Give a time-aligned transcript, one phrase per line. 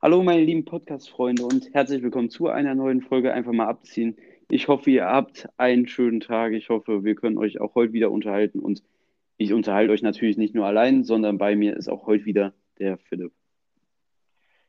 [0.00, 4.16] Hallo meine lieben Podcast-Freunde und herzlich willkommen zu einer neuen Folge Einfach mal abziehen.
[4.48, 6.52] Ich hoffe, ihr habt einen schönen Tag.
[6.52, 8.84] Ich hoffe, wir können euch auch heute wieder unterhalten und
[9.36, 12.98] ich unterhalte euch natürlich nicht nur allein, sondern bei mir ist auch heute wieder der
[12.98, 13.32] Philipp.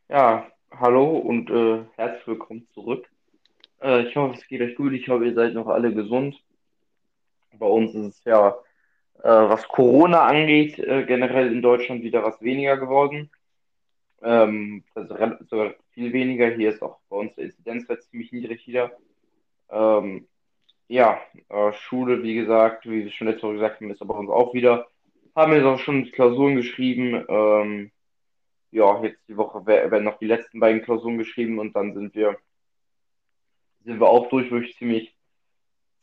[0.09, 3.07] Ja, hallo und äh, herzlich willkommen zurück.
[3.79, 4.93] Äh, ich hoffe, es geht euch gut.
[4.93, 6.41] Ich hoffe, ihr seid noch alle gesund.
[7.57, 8.49] Bei uns ist es ja,
[9.19, 13.29] äh, was Corona angeht, äh, generell in Deutschland wieder was weniger geworden.
[14.21, 15.15] Ähm, also
[15.49, 16.49] sogar viel weniger.
[16.49, 18.91] Hier ist auch bei uns der Inzidenzwert ziemlich niedrig wieder.
[19.69, 20.27] Ähm,
[20.87, 24.19] ja, äh, Schule, wie gesagt, wie wir schon letzte Woche gesagt haben, ist aber bei
[24.19, 24.87] uns auch wieder.
[25.35, 27.25] Haben jetzt auch schon Klausuren geschrieben.
[27.27, 27.91] Ähm,
[28.71, 32.37] ja, jetzt die Woche werden noch die letzten beiden Klausuren geschrieben und dann sind wir,
[33.85, 35.14] sind wir auch durch, wo ich ziemlich,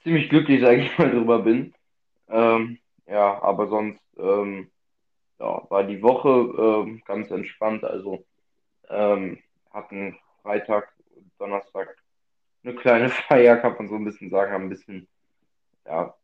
[0.03, 1.75] ziemlich glücklich, sage ich mal, drüber bin.
[2.29, 4.71] Ähm, ja, aber sonst ähm,
[5.39, 7.85] ja, war die Woche ähm, ganz entspannt.
[7.85, 8.25] Also
[8.89, 9.39] ähm,
[9.71, 10.93] hatten Freitag,
[11.39, 11.97] Donnerstag
[12.65, 15.09] eine kleine Feier, kann man so ein bisschen sagen, ein bisschen,
[15.87, 16.15] ja,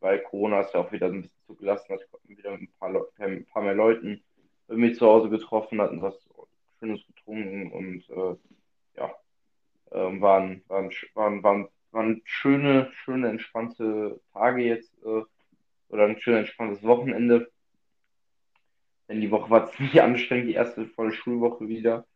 [0.00, 3.46] weil Corona ist ja auch wieder ein bisschen zugelassen hat, wieder mit ein paar, ein
[3.46, 4.22] paar mehr Leuten
[4.68, 6.14] irgendwie zu Hause getroffen, hatten was
[6.78, 8.36] Schönes getrunken und äh,
[8.96, 9.14] ja,
[9.92, 15.22] äh, waren, waren, waren, waren, waren schöne, schöne, entspannte Tage jetzt äh,
[15.88, 17.50] oder ein schönes, entspanntes Wochenende.
[19.08, 22.06] Denn die Woche war ziemlich anstrengend, die erste volle Schulwoche wieder.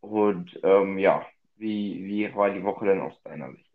[0.00, 3.68] Und ähm, ja, wie, wie war die Woche denn aus deiner Sicht?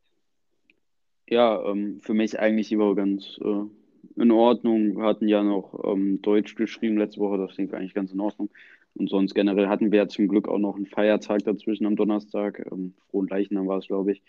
[1.28, 4.98] Ja, ähm, für mich eigentlich die Woche ganz äh, in Ordnung.
[4.98, 8.50] Wir hatten ja noch ähm, Deutsch geschrieben letzte Woche, das klingt eigentlich ganz in Ordnung.
[8.96, 12.66] Und sonst generell hatten wir ja zum Glück auch noch einen Feiertag dazwischen am Donnerstag.
[12.72, 14.22] Ähm, Frohen Leichnam war es, glaube ich.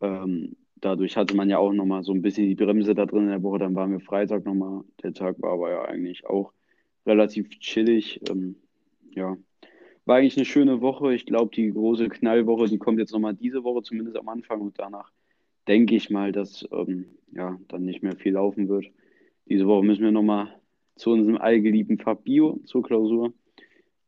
[0.00, 3.30] Ähm, dadurch hatte man ja auch nochmal so ein bisschen die Bremse da drin in
[3.30, 3.58] der Woche.
[3.58, 4.84] Dann waren wir Freitag nochmal.
[5.02, 6.52] Der Tag war aber ja eigentlich auch
[7.06, 8.20] relativ chillig.
[8.28, 8.56] Ähm,
[9.10, 9.36] ja,
[10.04, 11.14] war eigentlich eine schöne Woche.
[11.14, 14.60] Ich glaube, die große Knallwoche, die kommt jetzt nochmal diese Woche, zumindest am Anfang.
[14.60, 15.10] Und danach
[15.66, 18.86] denke ich mal, dass ähm, ja, dann nicht mehr viel laufen wird.
[19.46, 20.54] Diese Woche müssen wir nochmal
[20.96, 23.32] zu unserem allgeliebten Fach Bio zur Klausur.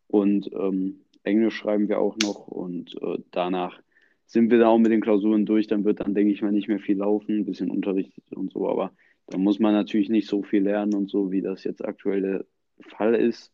[0.06, 2.46] Und ähm, Englisch schreiben wir auch noch.
[2.48, 3.80] Und äh, danach
[4.28, 5.66] sind wir da auch mit den Klausuren durch.
[5.66, 8.68] Dann wird dann, denke ich mal, nicht mehr viel laufen, ein bisschen Unterricht und so.
[8.68, 8.92] Aber
[9.26, 12.44] da muss man natürlich nicht so viel lernen und so, wie das jetzt aktuell der
[12.80, 13.52] Fall ist.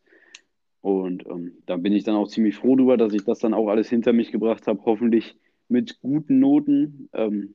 [0.81, 3.69] Und ähm, da bin ich dann auch ziemlich froh darüber, dass ich das dann auch
[3.69, 4.83] alles hinter mich gebracht habe.
[4.85, 5.37] Hoffentlich
[5.69, 7.09] mit guten Noten.
[7.13, 7.55] Ähm,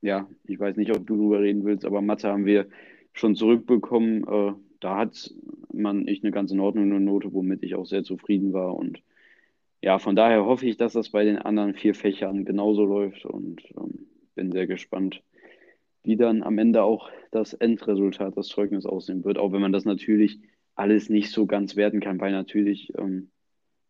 [0.00, 2.66] ja, ich weiß nicht, ob du darüber reden willst, aber Mathe haben wir
[3.12, 4.24] schon zurückbekommen.
[4.26, 5.34] Äh, da hat
[5.72, 8.74] man echt eine ganz in Ordnung eine Note, womit ich auch sehr zufrieden war.
[8.74, 9.02] Und
[9.80, 13.62] ja, von daher hoffe ich, dass das bei den anderen vier Fächern genauso läuft und
[13.76, 15.22] ähm, bin sehr gespannt,
[16.02, 19.38] wie dann am Ende auch das Endresultat, das Zeugnis aussehen wird.
[19.38, 20.40] Auch wenn man das natürlich
[20.74, 23.30] alles nicht so ganz werten kann, weil natürlich ähm,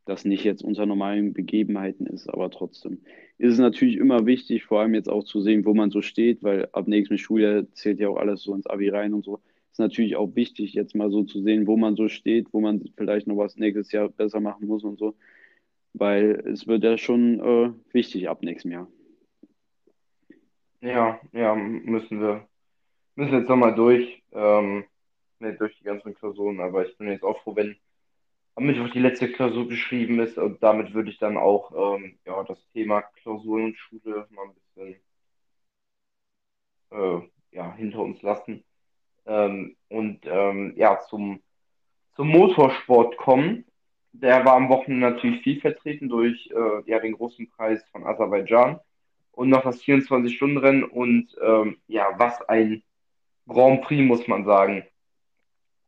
[0.04, 3.02] das nicht jetzt unter normalen Begebenheiten ist, aber trotzdem
[3.36, 6.42] ist es natürlich immer wichtig, vor allem jetzt auch zu sehen, wo man so steht,
[6.42, 9.40] weil ab nächstem Schuljahr zählt ja auch alles so ins Abi rein und so.
[9.70, 12.82] Ist natürlich auch wichtig, jetzt mal so zu sehen, wo man so steht, wo man
[12.96, 15.14] vielleicht noch was nächstes Jahr besser machen muss und so,
[15.98, 18.88] weil es wird ja schon äh, wichtig ab nächstem Jahr.
[20.80, 22.46] Ja, ja, müssen wir,
[23.16, 24.84] müssen jetzt nochmal durch, ähm,
[25.40, 27.76] durch die ganzen Klausuren, aber ich bin jetzt auch froh, wenn
[28.54, 32.42] am Mittwoch die letzte Klausur geschrieben ist und damit würde ich dann auch ähm, ja,
[32.44, 35.00] das Thema Klausuren und Schule mal ein bisschen
[36.90, 38.64] äh, ja, hinter uns lassen
[39.26, 41.40] ähm, und ähm, ja, zum,
[42.16, 43.64] zum Motorsport kommen.
[44.12, 48.80] Der war am Wochenende natürlich viel vertreten durch äh, ja, den großen Preis von Aserbaidschan
[49.32, 52.82] und noch das 24-Stunden-Rennen und ähm, ja, was ein
[53.46, 54.84] Grand Prix, muss man sagen.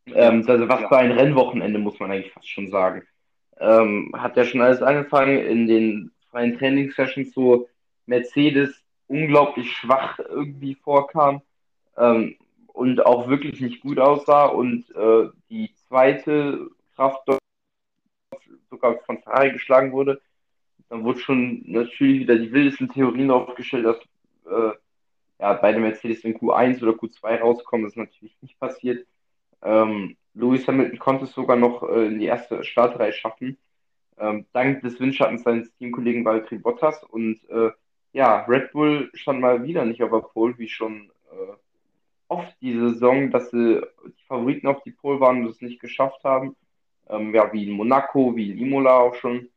[0.07, 3.03] Ähm, also was für ein Rennwochenende, muss man eigentlich fast schon sagen.
[3.59, 7.69] Ähm, hat ja schon alles angefangen in den freien Trainingssessions, so
[8.07, 11.43] Mercedes unglaublich schwach irgendwie vorkam
[11.97, 12.37] ähm,
[12.69, 17.29] und auch wirklich nicht gut aussah und äh, die zweite Kraft
[18.81, 20.21] sogar von Ferrari geschlagen wurde.
[20.89, 23.99] Dann wurde schon natürlich wieder die wildesten Theorien aufgestellt, dass
[24.51, 24.77] äh,
[25.39, 27.85] ja, beide Mercedes in Q1 oder Q2 rauskommen.
[27.85, 29.07] Das ist natürlich nicht passiert.
[29.63, 33.59] Ähm, Lewis Hamilton konnte es sogar noch äh, in die erste Startreihe schaffen,
[34.19, 37.03] ähm, dank des Windschattens seines Teamkollegen Valtteri Bottas.
[37.05, 37.71] Und äh,
[38.13, 41.53] ja, Red Bull stand mal wieder nicht auf der Pole, wie schon äh,
[42.29, 46.23] oft diese Saison, dass sie die Favoriten auf die Pole waren und es nicht geschafft
[46.25, 46.57] haben.
[47.11, 49.49] Ähm, ja, wie in Monaco, wie in Imola auch schon.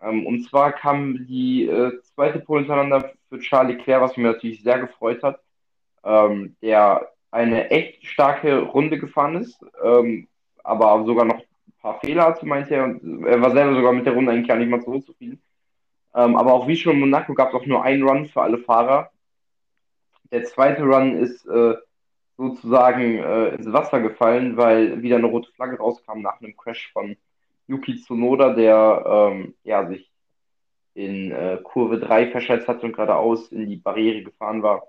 [0.00, 4.62] Ähm, und zwar kam die äh, zweite Pole hintereinander für Charlie Claire, was mich natürlich
[4.62, 5.40] sehr gefreut hat.
[6.04, 10.28] ähm, der eine echt starke Runde gefahren ist, ähm,
[10.64, 12.84] aber sogar noch ein paar Fehler hatte, meinte er.
[12.84, 15.42] Und er war selber sogar mit der Runde eigentlich gar nicht mal so zufrieden.
[16.14, 18.58] Ähm, aber auch wie schon in Monaco gab es auch nur einen Run für alle
[18.58, 19.10] Fahrer.
[20.32, 21.74] Der zweite Run ist äh,
[22.36, 27.16] sozusagen äh, ins Wasser gefallen, weil wieder eine rote Flagge rauskam nach einem Crash von
[27.66, 30.10] Yuki Tsunoda, der ähm, ja, sich
[30.94, 34.86] in äh, Kurve 3 verschätzt hat und geradeaus in die Barriere gefahren war.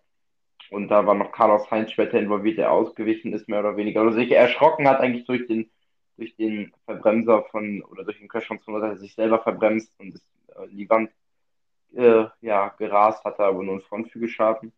[0.70, 4.02] Und da war noch Carlos Heinz später involviert, der ausgewichen ist, mehr oder weniger.
[4.02, 5.70] Oder sich erschrocken hat eigentlich durch den,
[6.18, 10.16] durch den Verbremser von, oder durch den Crash von Tsunoda, der sich selber verbremst und
[10.16, 11.12] ist äh, in die Wand
[11.96, 14.74] äh, ja, gerast, hatte aber nur einen Frontflügelschaden.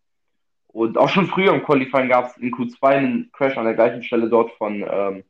[0.72, 4.04] Und auch schon früher im Qualifying gab es in Q2 einen Crash an der gleichen
[4.04, 5.24] Stelle dort von ähm,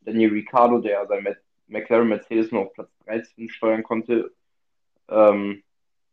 [0.00, 1.26] Daniel Ricciardo, der sein
[1.66, 4.32] McLaren Mercedes nur auf Platz 13 steuern konnte.
[5.10, 5.62] Ähm,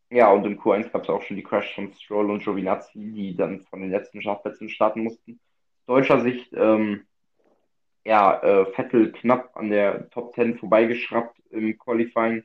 [0.09, 3.35] ja, und im Q1 gab es auch schon die Crash von Stroll und Giovinazzi, die
[3.35, 5.39] dann von den letzten Schafplätzen starten mussten.
[5.87, 7.05] Deutscher Sicht, ähm,
[8.03, 12.43] ja, äh, Vettel knapp an der Top 10 vorbeigeschraubt im Qualifying.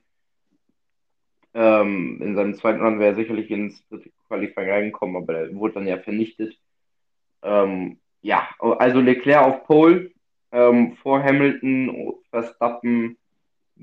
[1.55, 5.75] Ähm, in seinem zweiten Run wäre er sicherlich ins dritte Qualifying reingekommen, aber er wurde
[5.75, 6.57] dann ja vernichtet.
[7.43, 10.13] Ähm, ja, also Leclerc auf Pole,
[10.53, 13.19] ähm, vor Hamilton, Verstappen,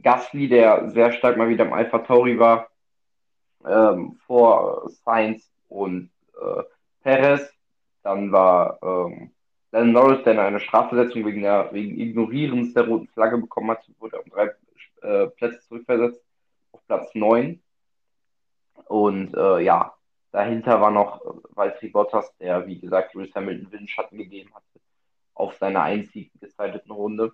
[0.02, 2.70] Gasly, der sehr stark mal wieder im Alpha Tauri war,
[3.66, 6.10] ähm, vor Sainz und
[6.40, 6.64] äh,
[7.02, 7.52] Perez.
[8.04, 9.32] Dann war ähm,
[9.72, 14.22] Lennon Norris, der eine Strafversetzung wegen, der, wegen Ignorierens der roten Flagge bekommen hat, wurde
[14.22, 14.52] um drei
[15.02, 16.24] äh, Plätze zurückversetzt
[16.72, 17.60] auf Platz 9.
[18.86, 19.97] Und äh, ja,
[20.38, 21.22] dahinter war noch
[21.56, 24.66] Valtteri Bottas, der, wie gesagt, Lewis Hamilton Windschatten gegeben hatte
[25.34, 27.34] auf seiner einzigen gezeiteten Runde.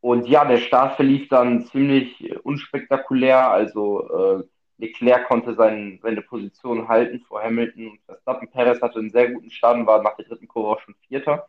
[0.00, 3.50] Und ja, der Start verlief dann ziemlich unspektakulär.
[3.50, 4.44] Also äh,
[4.78, 8.50] Leclerc konnte sein, seine Position halten vor Hamilton und Verstappen.
[8.50, 11.48] Perez hatte einen sehr guten Start und war nach der dritten Kurve auch schon Vierter.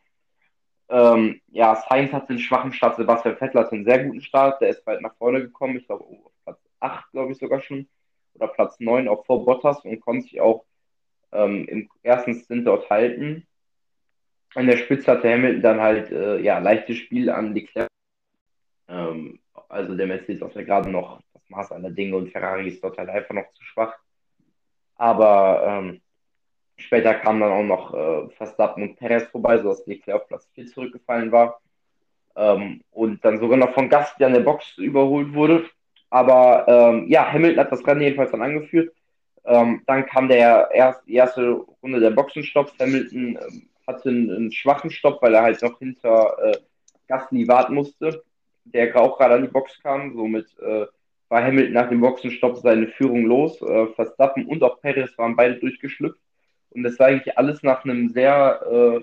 [0.89, 4.69] Ähm, ja, Sainz hatte einen schwachen Start, Sebastian Vettel hatte einen sehr guten Start, der
[4.69, 7.89] ist weit nach vorne gekommen, ich glaube auf Platz 8, glaube ich sogar schon,
[8.37, 10.65] oder Platz 9, auch vor Bottas und konnte sich auch
[11.31, 13.45] ähm, im ersten Stint dort halten.
[14.55, 17.89] An der Spitze hatte Hamilton dann halt, äh, ja, leichtes Spiel an Leclerc.
[18.87, 19.39] Ähm,
[19.69, 22.97] also der Mercedes auf der gerade noch das Maß aller Dinge und Ferrari ist dort
[22.97, 23.97] halt einfach noch zu schwach.
[24.95, 26.01] Aber ähm,
[26.79, 30.67] Später kamen dann auch noch äh, Verstappen und Perez vorbei, sodass Leclerc auf Platz 4
[30.67, 31.59] zurückgefallen war.
[32.35, 35.67] Ähm, und dann sogar noch von Gasly an der Box überholt wurde.
[36.09, 38.93] Aber ähm, ja, Hamilton hat das Rennen jedenfalls dann angeführt.
[39.45, 41.51] Ähm, dann kam der erst, die erste
[41.81, 42.73] Runde der Boxenstopps.
[42.79, 46.57] Hamilton ähm, hatte einen, einen, schwachen Stopp, weil er halt noch hinter äh,
[47.07, 48.23] Gasly warten musste,
[48.65, 50.13] der auch gerade an die Box kam.
[50.13, 50.85] Somit äh,
[51.29, 53.61] war Hamilton nach dem Boxenstopp seine Führung los.
[53.61, 56.19] Äh, Verstappen und auch Perez waren beide durchgeschlüpft.
[56.71, 59.01] Und das sah eigentlich alles nach einem sehr äh,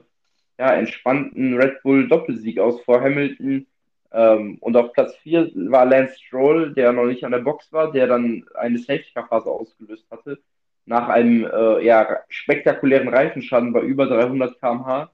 [0.58, 3.66] ja, entspannten Red Bull Doppelsieg aus vor Hamilton.
[4.14, 7.90] Ähm, und auf Platz 4 war Lance Stroll, der noch nicht an der Box war,
[7.90, 10.38] der dann eine Safety-Car-Phase ausgelöst hatte.
[10.86, 15.10] Nach einem äh, ja, spektakulären Reifenschaden bei über 300 km/h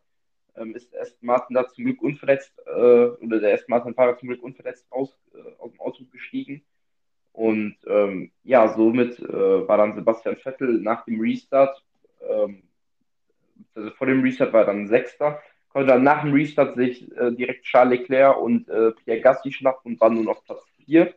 [0.57, 4.43] ähm, ist Aston Martin da zum Glück unverletzt, äh, oder der Aston Martin-Fahrer zum Glück
[4.43, 6.63] unverletzt aus, äh, aus dem Auto gestiegen.
[7.33, 11.83] Und ähm, ja, somit äh, war dann Sebastian Vettel nach dem Restart
[12.29, 12.65] ähm,
[13.75, 17.33] also vor dem Restart war er dann Sechster, konnte dann nach dem Restart sich äh,
[17.33, 21.15] direkt Charles Leclerc und äh, Pierre Gasly schnappen und war nur noch Platz 4.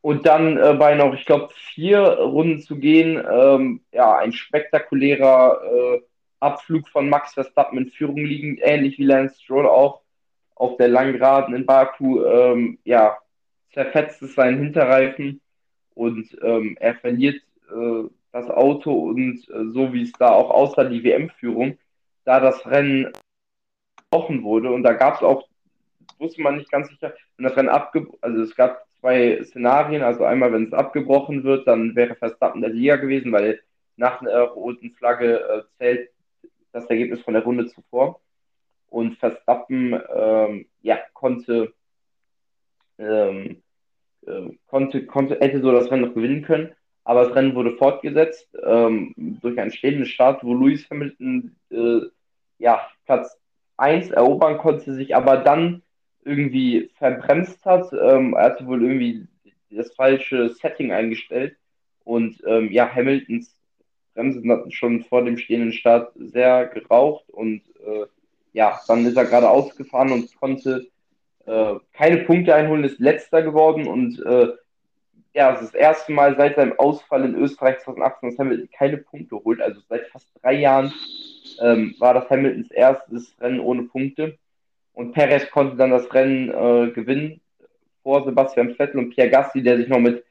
[0.00, 5.60] Und dann äh, bei noch, ich glaube, vier Runden zu gehen, ähm, ja, ein spektakulärer
[5.64, 6.00] äh,
[6.40, 10.02] Abflug von Max Verstappen in Führung liegend, ähnlich wie Lance Stroll auch
[10.54, 13.18] auf der Langgeraden in Baku, ähm, ja,
[13.72, 15.40] zerfetzt es seinen Hinterreifen
[15.94, 20.84] und ähm, er verliert äh, das Auto und äh, so wie es da auch aussah,
[20.84, 21.78] die WM-Führung,
[22.24, 23.12] da das Rennen
[24.10, 24.70] gebrochen wurde.
[24.70, 25.48] Und da gab es auch,
[26.18, 30.24] wusste man nicht ganz sicher, wenn das Rennen abgebrochen, also es gab zwei Szenarien, also
[30.24, 33.60] einmal, wenn es abgebrochen wird, dann wäre Verstappen der Liga gewesen, weil
[33.96, 36.10] nach einer roten Flagge äh, zählt
[36.72, 38.20] das Ergebnis von der Runde zuvor.
[38.88, 41.72] Und Verstappen ähm, ja, konnte,
[42.98, 43.62] ähm,
[44.26, 46.72] äh, konnte, konnte, hätte so das Rennen noch gewinnen können.
[47.04, 52.00] Aber das Rennen wurde fortgesetzt ähm, durch einen stehenden Start, wo Lewis Hamilton äh,
[52.58, 53.38] ja, Platz
[53.76, 55.82] 1 erobern konnte, sich aber dann
[56.24, 57.92] irgendwie verbremst hat.
[57.92, 59.26] Ähm, er hatte wohl irgendwie
[59.70, 61.56] das falsche Setting eingestellt
[62.04, 63.56] und ähm, ja, Hamiltons
[64.14, 68.06] Bremsen hatten schon vor dem stehenden Start sehr geraucht und äh,
[68.52, 70.86] ja, dann ist er gerade ausgefahren und konnte
[71.44, 74.48] äh, keine Punkte einholen, ist letzter geworden und äh,
[75.34, 78.96] ja, es ist das erste Mal seit seinem Ausfall in Österreich 2018, dass Hamilton keine
[78.96, 79.60] Punkte holt.
[79.60, 80.90] Also seit fast drei Jahren
[81.60, 84.38] ähm, war das Hamiltons erstes Rennen ohne Punkte.
[84.92, 87.40] Und Perez konnte dann das Rennen äh, gewinnen
[88.02, 90.24] vor Sebastian Vettel und Pierre Gasly, der sich noch mit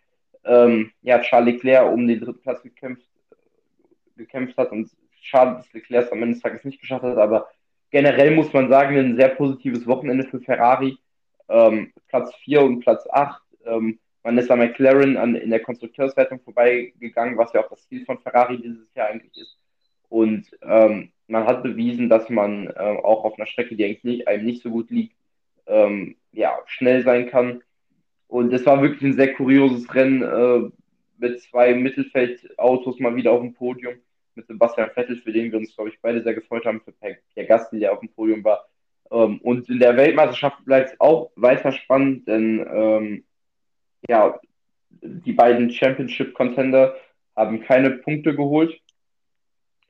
[0.46, 3.08] ähm, ja, Charles Leclerc um den dritten Platz gekämpft,
[4.16, 4.72] gekämpft hat.
[4.72, 4.90] Und
[5.22, 7.48] schade, dass Leclerc es am Ende des Tages nicht geschafft hat, aber
[7.92, 10.98] generell muss man sagen, ein sehr positives Wochenende für Ferrari.
[11.48, 13.42] Ähm, Platz 4 und Platz 8.
[13.66, 18.04] Ähm, man ist an McLaren an, in der Konstrukteurswertung vorbeigegangen, was ja auch das Ziel
[18.06, 19.58] von Ferrari dieses Jahr eigentlich ist.
[20.10, 24.28] Und ähm, man hat bewiesen, dass man äh, auch auf einer Strecke, die eigentlich nicht,
[24.28, 25.16] einem nicht so gut liegt,
[25.68, 27.62] ähm, ja, schnell sein kann.
[28.28, 30.70] Und es war wirklich ein sehr kurioses Rennen äh,
[31.18, 33.96] mit zwei Mittelfeldautos mal wieder auf dem Podium.
[34.36, 37.48] Mit Sebastian Vettel, für den wir uns, glaube ich, beide sehr gefreut haben, für Pierre
[37.48, 38.68] Gasly, der auf dem Podium war.
[39.12, 43.24] Ähm, und in der Weltmeisterschaft bleibt es auch weiter spannend, denn ähm,
[44.10, 44.40] ja,
[45.02, 46.96] die beiden Championship-Contender
[47.36, 48.80] haben keine Punkte geholt.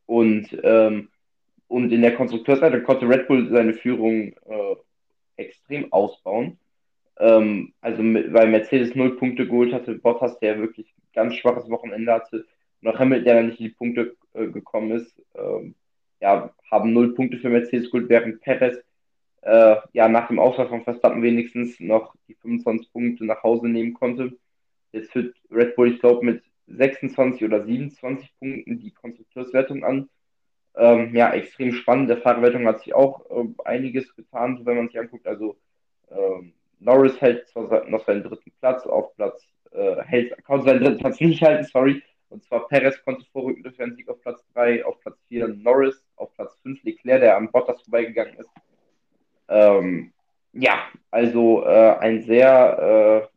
[0.05, 1.09] Und, ähm,
[1.67, 4.75] und in der Konstrukteursseite konnte Red Bull seine Führung äh,
[5.37, 6.57] extrem ausbauen.
[7.17, 12.11] Ähm, also mit, weil Mercedes null Punkte geholt hatte, Bottas, der wirklich ganz schwaches Wochenende
[12.11, 12.45] hatte,
[12.81, 15.75] noch Hamilton, der nicht in die Punkte äh, gekommen ist, ähm,
[16.19, 18.77] ja, haben null Punkte für Mercedes geholt, während Perez
[19.41, 23.93] äh, ja nach dem Ausfall von Verstappen wenigstens noch die 25 Punkte nach Hause nehmen
[23.93, 24.33] konnte.
[24.91, 30.09] Jetzt führt Red Bull, ich glaube, mit 26 oder 27 Punkten die Konstrukteurswertung an.
[30.77, 32.09] Ähm, ja, extrem spannend.
[32.09, 35.25] Der Fahrerwertung hat sich auch äh, einiges getan, so wenn man sich anguckt.
[35.25, 35.57] Also
[36.11, 39.41] ähm, Norris hält zwar noch seinen dritten Platz auf Platz,
[39.71, 42.01] äh, hält, konnte seinen dritten Platz nicht halten, sorry.
[42.29, 46.03] Und zwar Perez konnte vorrücken durch einen Sieg auf Platz 3, auf Platz 4 Norris,
[46.17, 48.49] auf Platz 5 Leclerc, der am Bottas vorbeigegangen ist.
[49.47, 50.11] Ähm,
[50.53, 50.79] ja,
[51.11, 53.35] also äh, ein sehr äh,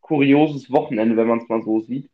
[0.00, 2.08] kurioses Wochenende, wenn man es mal so sieht.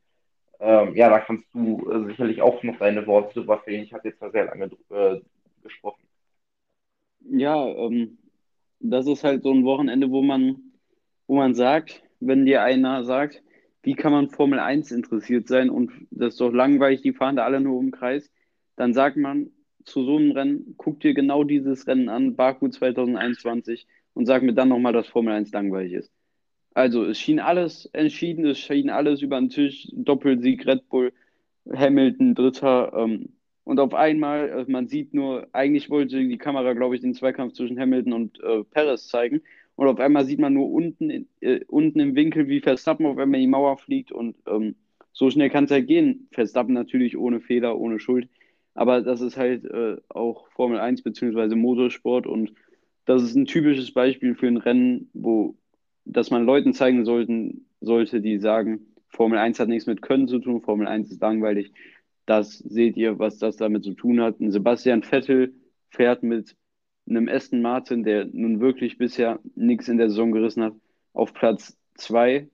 [0.59, 3.85] Ähm, ja, da kannst du äh, sicherlich auch noch deine Worte drüber verlieren.
[3.85, 5.21] Ich habe jetzt mal sehr lange äh,
[5.63, 6.03] gesprochen.
[7.21, 8.19] Ja, ähm,
[8.81, 10.73] das ist halt so ein Wochenende, wo man,
[11.27, 13.43] wo man sagt, wenn dir einer sagt,
[13.83, 17.45] wie kann man Formel 1 interessiert sein und das ist doch langweilig, die fahren da
[17.45, 18.31] alle nur im Kreis,
[18.77, 19.51] dann sagt man
[19.85, 24.55] zu so einem Rennen, guck dir genau dieses Rennen an, Baku 2021 und sag mir
[24.55, 26.13] dann nochmal, dass Formel 1 langweilig ist.
[26.77, 31.11] Also es schien alles entschieden, es schien alles über den Tisch, Doppelsieg Red Bull,
[31.73, 32.93] Hamilton, Dritter.
[32.95, 33.31] Ähm,
[33.65, 37.55] und auf einmal, äh, man sieht nur, eigentlich wollte die Kamera, glaube ich, den Zweikampf
[37.55, 39.41] zwischen Hamilton und äh, Perez zeigen.
[39.77, 43.41] Und auf einmal sieht man nur unten, äh, unten im Winkel, wie Verstappen auf einmal
[43.41, 44.13] die Mauer fliegt.
[44.13, 44.75] Und ähm,
[45.13, 46.29] so schnell kann es halt gehen.
[46.31, 48.29] Verstappen natürlich ohne Fehler, ohne Schuld.
[48.75, 51.55] Aber das ist halt äh, auch Formel 1 bzw.
[51.55, 52.27] Motorsport.
[52.27, 52.53] Und
[53.07, 55.57] das ist ein typisches Beispiel für ein Rennen, wo
[56.07, 60.39] dass man Leuten zeigen sollten, sollte, die sagen, Formel 1 hat nichts mit Können zu
[60.39, 61.73] tun, Formel 1 ist langweilig.
[62.25, 64.41] Das seht ihr, was das damit zu tun hat.
[64.41, 65.55] Ein Sebastian Vettel
[65.91, 66.57] fährt mit
[67.09, 70.75] einem Aston Martin, der nun wirklich bisher nichts in der Saison gerissen hat,
[71.13, 72.49] auf Platz 2.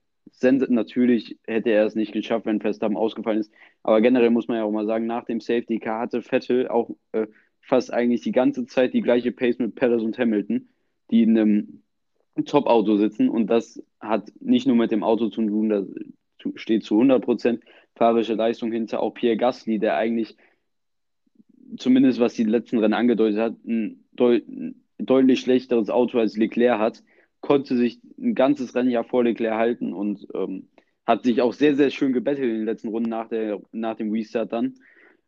[0.68, 3.52] Natürlich hätte er es nicht geschafft, wenn Verstappen ausgefallen ist.
[3.82, 6.90] Aber generell muss man ja auch mal sagen, nach dem Safety Car hatte Vettel auch
[7.12, 7.26] äh,
[7.60, 10.68] fast eigentlich die ganze Zeit die gleiche Pace mit Perez und Hamilton,
[11.10, 11.81] die in einem
[12.44, 15.84] Top-Auto sitzen und das hat nicht nur mit dem Auto zu tun, da
[16.56, 17.60] steht zu 100%
[17.94, 19.00] fahrerische Leistung hinter.
[19.00, 20.36] Auch Pierre Gasly, der eigentlich,
[21.76, 24.42] zumindest was die letzten Rennen angedeutet hat, ein, deut
[24.98, 27.02] deutlich schlechteres Auto als Leclerc hat,
[27.40, 30.68] konnte sich ein ganzes Rennjahr vor Leclerc halten und ähm,
[31.04, 34.12] hat sich auch sehr, sehr schön gebettelt in den letzten Runden nach, der, nach dem
[34.12, 34.74] Restart dann.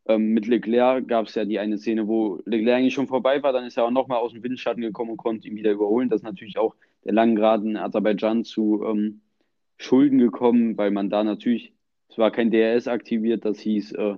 [0.07, 3.53] Ähm, mit Leclerc gab es ja die eine Szene, wo Leclerc eigentlich schon vorbei war,
[3.53, 6.09] dann ist er auch nochmal aus dem Windschatten gekommen und konnte ihn wieder überholen.
[6.09, 9.21] Das ist natürlich auch der langen Geraden Aserbaidschan zu ähm,
[9.77, 11.75] Schulden gekommen, weil man da natürlich,
[12.09, 14.17] es war kein DRS aktiviert, das hieß, äh,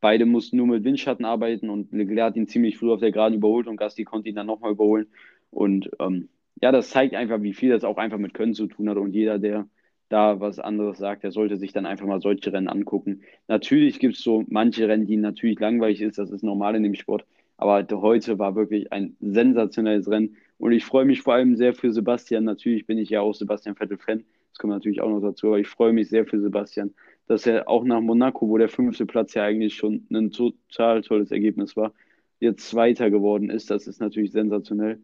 [0.00, 3.38] beide mussten nur mit Windschatten arbeiten und Leclerc hat ihn ziemlich früh auf der Geraden
[3.38, 5.06] überholt und Gasti konnte ihn dann nochmal überholen.
[5.50, 6.28] Und ähm,
[6.60, 9.12] ja, das zeigt einfach, wie viel das auch einfach mit Können zu tun hat und
[9.12, 9.68] jeder, der
[10.08, 13.22] da was anderes sagt, der sollte sich dann einfach mal solche Rennen angucken.
[13.48, 16.94] Natürlich gibt es so manche Rennen, die natürlich langweilig ist, das ist normal in dem
[16.94, 17.26] Sport.
[17.56, 20.36] Aber heute war wirklich ein sensationelles Rennen.
[20.58, 22.44] Und ich freue mich vor allem sehr für Sebastian.
[22.44, 24.24] Natürlich bin ich ja auch Sebastian Vettel-Fan.
[24.50, 25.48] Das kommt natürlich auch noch dazu.
[25.48, 26.94] Aber ich freue mich sehr für Sebastian,
[27.26, 31.30] dass er auch nach Monaco, wo der fünfte Platz ja eigentlich schon ein total tolles
[31.30, 31.92] Ergebnis war,
[32.40, 33.70] jetzt Zweiter geworden ist.
[33.70, 35.00] Das ist natürlich sensationell.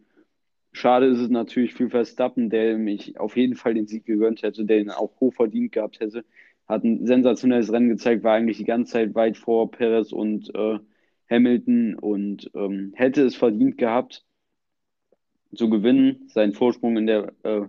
[0.73, 4.65] Schade ist es natürlich für Verstappen, der mich auf jeden Fall den Sieg gegönnt hätte,
[4.65, 6.25] der ihn auch hoch verdient gehabt hätte.
[6.67, 10.79] Hat ein sensationelles Rennen gezeigt, war eigentlich die ganze Zeit weit vor Perez und äh,
[11.31, 14.25] Hamilton und ähm, hätte es verdient gehabt
[15.55, 17.63] zu gewinnen, seinen Vorsprung in der äh,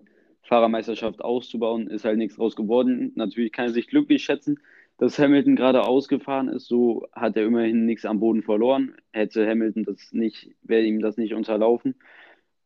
[0.43, 3.11] Fahrermeisterschaft auszubauen, ist halt nichts draus geworden.
[3.15, 4.59] Natürlich kann er sich glücklich schätzen,
[4.97, 8.95] dass Hamilton gerade ausgefahren ist, so hat er immerhin nichts am Boden verloren.
[9.11, 11.95] Hätte Hamilton das nicht, wäre ihm das nicht unterlaufen.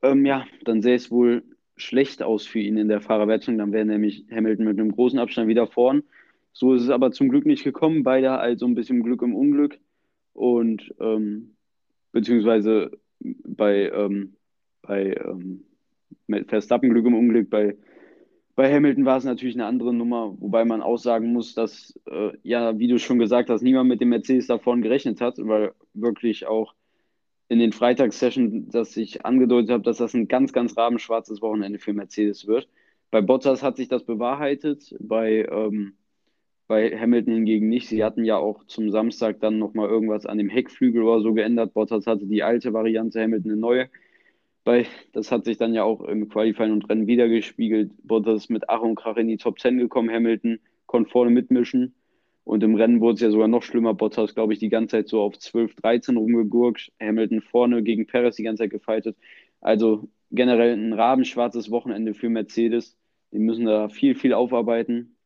[0.02, 1.44] Ähm, ja, dann sähe es wohl
[1.78, 3.58] schlecht aus für ihn in der Fahrerwertung.
[3.58, 6.04] Dann wäre nämlich Hamilton mit einem großen Abstand wieder vorn.
[6.54, 8.04] So ist es aber zum Glück nicht gekommen.
[8.04, 9.80] Beide also ein bisschen Glück im Unglück.
[10.38, 11.56] Und ähm,
[12.12, 14.36] beziehungsweise bei, ähm,
[14.84, 15.64] bei ähm,
[16.46, 17.76] Verstappen Glück im Unglück, bei,
[18.56, 22.34] bei Hamilton war es natürlich eine andere Nummer, wobei man auch sagen muss, dass, äh,
[22.44, 26.46] ja, wie du schon gesagt hast, niemand mit dem Mercedes davon gerechnet hat, weil wirklich
[26.46, 26.76] auch
[27.48, 31.94] in den Freitagssessions, dass ich angedeutet habe, dass das ein ganz, ganz rabenschwarzes Wochenende für
[31.94, 32.70] Mercedes wird.
[33.10, 35.98] Bei Bottas hat sich das bewahrheitet, bei, ähm,
[36.68, 37.88] bei Hamilton hingegen nicht.
[37.88, 41.74] Sie hatten ja auch zum Samstag dann nochmal irgendwas an dem Heckflügel oder so geändert.
[41.74, 43.90] Bottas hatte die alte Variante, Hamilton eine neue.
[44.64, 47.92] Bei, das hat sich dann ja auch im Qualifying und Rennen wiedergespiegelt.
[48.04, 51.96] Bottas ist mit Ach und Krach in die Top 10 gekommen, Hamilton konnte vorne mitmischen.
[52.44, 53.94] Und im Rennen wurde es ja sogar noch schlimmer.
[53.94, 56.92] Bottas, glaube ich, die ganze Zeit so auf 12, 13 rumgegurkt.
[57.02, 59.18] Hamilton vorne gegen Perez die ganze Zeit gefeitet.
[59.60, 62.98] Also generell ein rabenschwarzes Wochenende für Mercedes.
[63.34, 65.17] Die müssen da viel, viel aufarbeiten.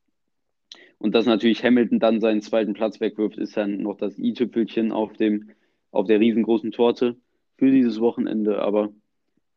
[1.01, 5.13] Und dass natürlich Hamilton dann seinen zweiten Platz wegwirft, ist dann noch das i-Tüpfelchen auf,
[5.89, 7.17] auf der riesengroßen Torte
[7.57, 8.61] für dieses Wochenende.
[8.61, 8.93] Aber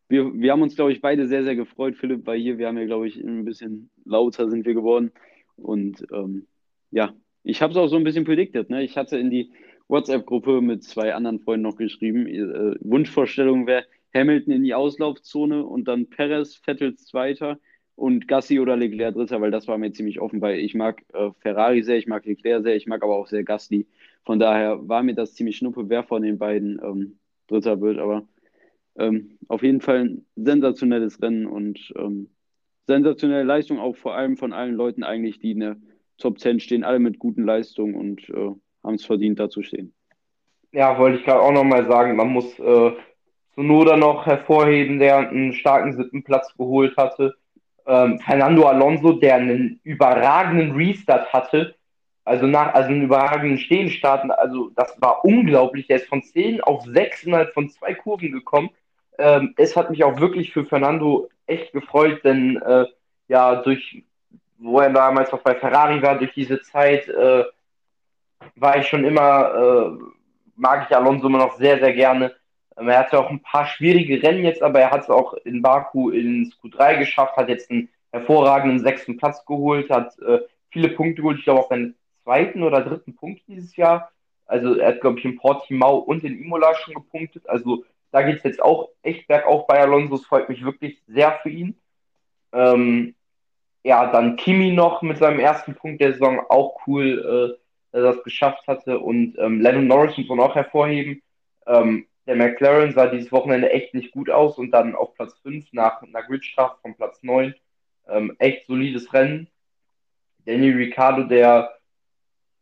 [0.09, 2.79] wir, wir haben uns, glaube ich, beide sehr, sehr gefreut, Philipp, weil hier, wir haben
[2.79, 5.11] ja, glaube ich, ein bisschen lauter sind wir geworden.
[5.55, 6.47] Und ähm,
[6.89, 8.71] ja, ich habe es auch so ein bisschen prediktet.
[8.71, 8.83] Ne?
[8.83, 9.51] Ich hatte in die
[9.87, 12.25] WhatsApp-Gruppe mit zwei anderen Freunden noch geschrieben.
[12.25, 13.85] Äh, Wunschvorstellung wäre
[14.15, 17.59] Hamilton in die Auslaufzone und dann Perez, Vettels Zweiter
[17.95, 21.31] und Gassi oder Leclerc Dritter, weil das war mir ziemlich offen, weil ich mag äh,
[21.39, 23.87] Ferrari sehr, ich mag Leclerc sehr, ich mag aber auch sehr Gasly.
[24.25, 27.99] Von daher war mir das ziemlich schnuppe, wer von den beiden ähm, Dritter wird.
[27.99, 28.27] Aber
[28.97, 32.29] ähm, auf jeden Fall ein sensationelles Rennen und ähm,
[32.87, 35.77] sensationelle Leistung auch vor allem von allen Leuten eigentlich, die in der
[36.17, 38.51] Top 10 stehen alle mit guten Leistungen und äh,
[38.83, 39.93] haben es verdient, da zu stehen.
[40.71, 42.91] Ja, wollte ich gerade auch nochmal sagen, man muss äh,
[43.55, 47.35] Sonoda noch hervorheben, der einen starken siebten Platz geholt hatte.
[47.87, 51.75] Ähm, Fernando Alonso, der einen überragenden Restart hatte,
[52.23, 55.87] also nach, also einen überragenden Stehenstart, also das war unglaublich.
[55.87, 58.69] Der ist von 10 auf 6 innerhalb von zwei Kurven gekommen.
[59.19, 62.85] Ähm, es hat mich auch wirklich für Fernando echt gefreut, denn äh,
[63.27, 64.03] ja, durch
[64.57, 67.43] wo er damals noch bei Ferrari war, durch diese Zeit äh,
[68.55, 70.03] war ich schon immer, äh,
[70.55, 72.35] mag ich Alonso immer noch sehr, sehr gerne.
[72.77, 75.61] Ähm, er hatte auch ein paar schwierige Rennen jetzt, aber er hat es auch in
[75.61, 81.21] Baku ins Q3 geschafft, hat jetzt einen hervorragenden sechsten Platz geholt, hat äh, viele Punkte
[81.21, 84.11] geholt, ich glaube auch seinen zweiten oder dritten Punkt dieses Jahr.
[84.45, 87.47] Also er hat, glaube ich, in Portimao und in Imola schon gepunktet.
[87.49, 90.15] Also da geht es jetzt auch echt bergauf bei Alonso.
[90.15, 91.75] Es freut mich wirklich sehr für ihn.
[92.53, 93.15] Ähm,
[93.83, 97.61] ja, dann Kimi noch mit seinem ersten Punkt der Saison, auch cool, äh,
[97.91, 98.99] dass er das geschafft hatte.
[98.99, 101.21] Und ähm, Lennon Norris muss man auch hervorheben.
[101.67, 105.71] Ähm, der McLaren sah dieses Wochenende echt nicht gut aus und dann auf Platz 5
[105.73, 107.53] nach einer Gridstrafe von Platz 9.
[108.07, 109.47] Ähm, echt solides Rennen.
[110.45, 111.75] Danny Ricciardo, der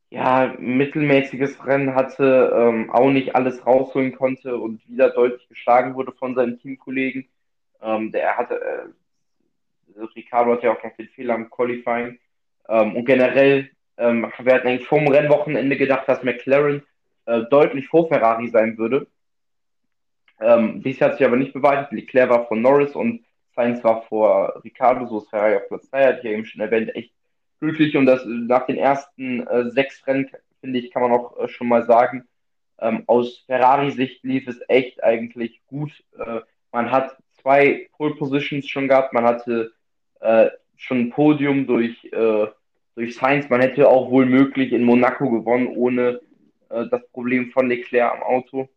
[0.10, 6.12] ja mittelmäßiges Rennen hatte, ähm, auch nicht alles rausholen konnte und wieder deutlich geschlagen wurde
[6.12, 7.28] von seinen Teamkollegen.
[7.82, 12.20] Ähm, der hatte, äh, Ricardo hat ja auch noch den Fehler im Qualifying.
[12.70, 16.84] Ähm, und generell, ähm, wir hatten eigentlich vom Rennwochenende gedacht, dass McLaren
[17.26, 19.08] äh, deutlich vor Ferrari sein würde.
[20.44, 21.94] Ähm, dies hat sich aber nicht bewahrheitet.
[21.94, 23.24] Leclerc war vor Norris und
[23.56, 26.62] Sainz war vor Ricardo, so ist Ferrari auf Platz 2, hatte ich ja eben schon
[26.62, 27.14] erwähnt, echt
[27.60, 27.96] glücklich.
[27.96, 30.30] Und das nach den ersten äh, sechs Rennen,
[30.60, 32.28] finde ich, kann man auch äh, schon mal sagen,
[32.80, 35.92] ähm, aus Ferrari-Sicht lief es echt eigentlich gut.
[36.18, 39.72] Äh, man hat zwei Pole Positions schon gehabt, man hatte
[40.20, 42.48] äh, schon ein Podium durch, äh,
[42.96, 43.50] durch Sainz.
[43.50, 46.20] Man hätte auch wohl möglich in Monaco gewonnen, ohne
[46.70, 48.70] äh, das Problem von Leclerc am Auto.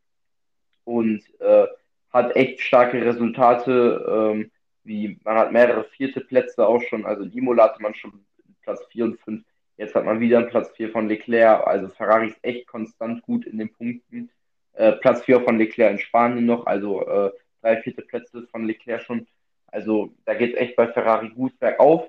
[0.87, 1.67] Und äh,
[2.11, 4.51] hat echt starke Resultate, ähm,
[4.85, 7.05] wie man hat mehrere vierte Plätze auch schon.
[7.05, 8.25] Also in Imola hatte man schon
[8.63, 9.45] Platz 4 und 5.
[9.77, 11.67] Jetzt hat man wieder einen Platz 4 von Leclerc.
[11.67, 14.31] Also Ferrari ist echt konstant gut in den Punkten.
[14.75, 19.03] Äh, Platz 4 von Leclerc in Spanien noch, also äh, drei vierte Plätze von Leclerc
[19.03, 19.27] schon.
[19.67, 22.09] Also da geht es echt bei Ferrari gut bergauf.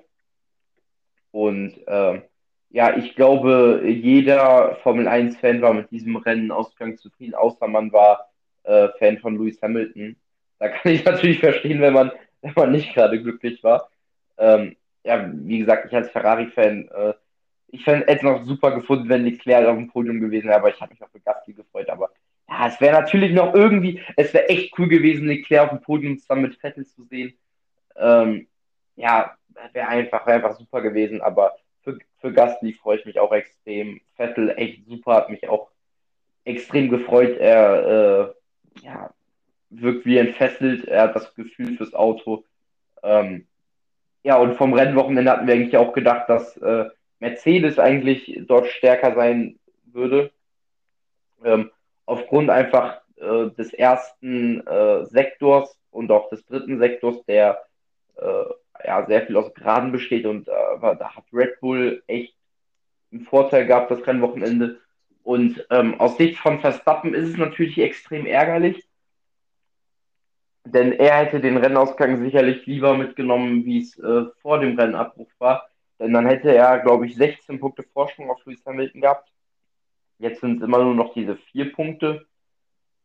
[1.32, 2.22] Und äh,
[2.70, 8.27] ja, ich glaube, jeder Formel 1-Fan war mit diesem Rennenausgang zufrieden, außer man war
[8.68, 10.16] äh, Fan von Lewis Hamilton.
[10.58, 13.90] Da kann ich natürlich verstehen, wenn man, wenn man nicht gerade glücklich war.
[14.36, 17.14] Ähm, ja, wie gesagt, ich als Ferrari-Fan, äh,
[17.68, 20.80] ich hätte es noch super gefunden, wenn Leclerc auf dem Podium gewesen wäre, aber ich
[20.80, 21.88] habe mich auch für Gasly gefreut.
[21.88, 22.10] Aber
[22.48, 26.18] ja, es wäre natürlich noch irgendwie, es wäre echt cool gewesen, Leclerc auf dem Podium
[26.18, 27.36] zusammen mit Vettel zu sehen.
[27.96, 28.48] Ähm,
[28.96, 29.36] ja,
[29.72, 34.00] wäre einfach, wär einfach super gewesen, aber für, für Gasly freue ich mich auch extrem.
[34.16, 35.70] Vettel echt super, hat mich auch
[36.44, 37.36] extrem gefreut.
[37.38, 38.37] Er äh,
[38.82, 39.10] ja,
[39.70, 42.44] wirkt wie entfesselt, er hat das Gefühl fürs Auto.
[43.02, 43.46] Ähm,
[44.22, 46.86] ja, und vom Rennwochenende hatten wir eigentlich auch gedacht, dass äh,
[47.20, 50.30] Mercedes eigentlich dort stärker sein würde.
[51.44, 51.70] Ähm,
[52.06, 57.62] aufgrund einfach äh, des ersten äh, Sektors und auch des dritten Sektors, der
[58.16, 58.44] äh,
[58.84, 62.34] ja, sehr viel aus Graden besteht und äh, da hat Red Bull echt
[63.12, 64.80] einen Vorteil gehabt, das Rennwochenende.
[65.28, 68.88] Und ähm, aus Sicht von Verstappen ist es natürlich extrem ärgerlich,
[70.64, 75.68] denn er hätte den Rennausgang sicherlich lieber mitgenommen, wie es äh, vor dem Rennabbruch war.
[75.98, 79.30] Denn dann hätte er, glaube ich, 16 Punkte Vorsprung auf Lewis Hamilton gehabt.
[80.18, 82.24] Jetzt sind es immer nur noch diese vier Punkte.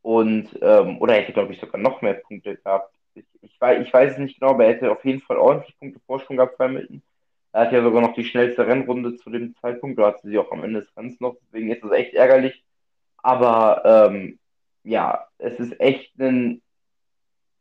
[0.01, 2.95] Und, ähm, oder er hätte, glaube ich, sogar noch mehr Punkte gehabt.
[3.15, 5.77] Ich, ich, weiß, ich weiß es nicht genau, aber er hätte auf jeden Fall ordentlich
[5.77, 7.01] Punkte Vorsprung gehabt bei Hamilton.
[7.53, 9.99] Er hat ja sogar noch die schnellste Rennrunde zu dem Zeitpunkt.
[9.99, 11.37] Da hatte sie auch am Ende des Rennens noch.
[11.43, 12.63] Deswegen ist das echt ärgerlich.
[13.17, 14.39] Aber ähm,
[14.83, 16.61] ja, es ist echt ein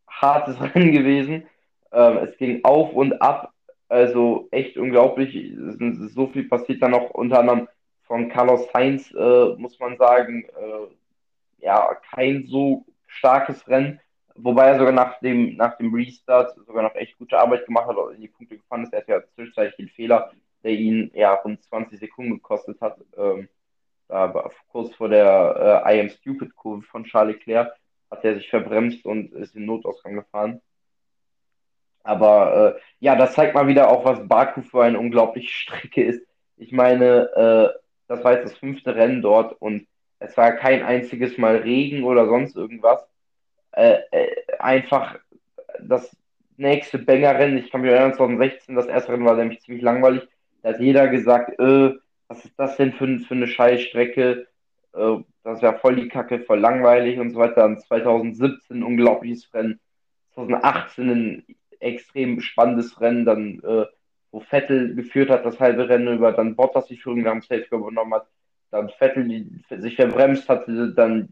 [0.08, 1.46] hartes Rennen gewesen.
[1.92, 3.52] Ähm, es ging auf und ab.
[3.88, 5.36] Also echt unglaublich.
[5.36, 7.68] Es ist so viel passiert dann auch unter anderem
[8.04, 10.44] von Carlos Sainz, äh, muss man sagen.
[10.44, 14.00] Äh, ja, kein so starkes Rennen.
[14.34, 17.96] Wobei er sogar nach dem, nach dem Restart sogar noch echt gute Arbeit gemacht hat
[17.96, 18.92] und in die Punkte gefahren ist.
[18.92, 22.98] Er hat ja zwischenzeitlich den Fehler, der ihn ja rund 20 Sekunden gekostet hat.
[23.16, 23.48] Ähm,
[24.08, 27.74] da kurz vor der äh, I am Stupid Kurve von Charles Leclerc
[28.10, 30.60] hat er sich verbremst und ist in Notausgang gefahren.
[32.02, 36.26] Aber äh, ja, das zeigt mal wieder auch, was Baku für eine unglaubliche Strecke ist.
[36.56, 39.86] Ich meine, äh, das war jetzt das fünfte Rennen dort und
[40.18, 43.02] es war kein einziges Mal Regen oder sonst irgendwas.
[43.72, 45.18] Äh, äh einfach
[45.80, 46.16] das
[46.56, 50.28] nächste Banger-Rennen, ich kann mich erinnern, 2016, das erste Rennen war nämlich ziemlich langweilig.
[50.62, 51.94] Da hat jeder gesagt, äh,
[52.28, 54.46] was ist das denn für, für eine Scheißstrecke?
[54.94, 57.62] Äh, das ja voll die Kacke, voll langweilig und so weiter.
[57.62, 59.80] Dann 2017 ein unglaubliches Rennen.
[60.34, 61.44] 2018 ein
[61.80, 63.86] extrem spannendes Rennen, dann äh,
[64.30, 67.74] wo Vettel geführt hat, das halbe Rennen über, dann Bottas die Führung nach dem Safety
[67.74, 68.28] übernommen hat,
[68.70, 69.46] dann Vettel die,
[69.80, 71.28] sich verbremst hatte, dann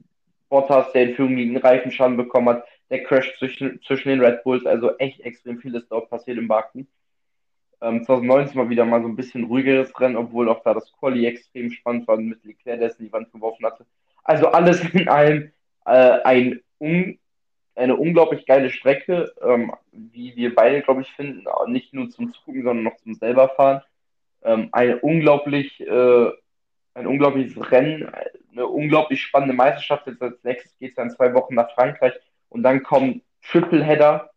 [0.51, 4.67] Bottas, der in Führung den Reifenschaden bekommen hat, der Crash zwischen, zwischen den Red Bulls,
[4.67, 6.87] also echt extrem vieles dort passiert im Baken.
[7.81, 11.25] Ähm, 2019 mal wieder mal so ein bisschen ruhigeres Rennen, obwohl auch da das Quali
[11.25, 13.87] extrem spannend war mit Leclerc, der es in die Wand geworfen hatte.
[14.23, 15.53] Also alles in allem
[15.87, 17.19] äh, ein un
[17.77, 22.63] eine unglaublich geile Strecke, ähm, wie wir beide, glaube ich, finden, nicht nur zum Zugucken,
[22.63, 23.81] sondern noch zum selber fahren.
[24.43, 26.31] Ähm, eine unglaublich, äh,
[26.95, 28.11] ein unglaubliches Rennen,
[28.53, 30.07] eine unglaublich spannende Meisterschaft.
[30.07, 32.15] Jetzt als nächstes geht es dann zwei Wochen nach Frankreich
[32.49, 34.31] und dann kommen Tripleheader.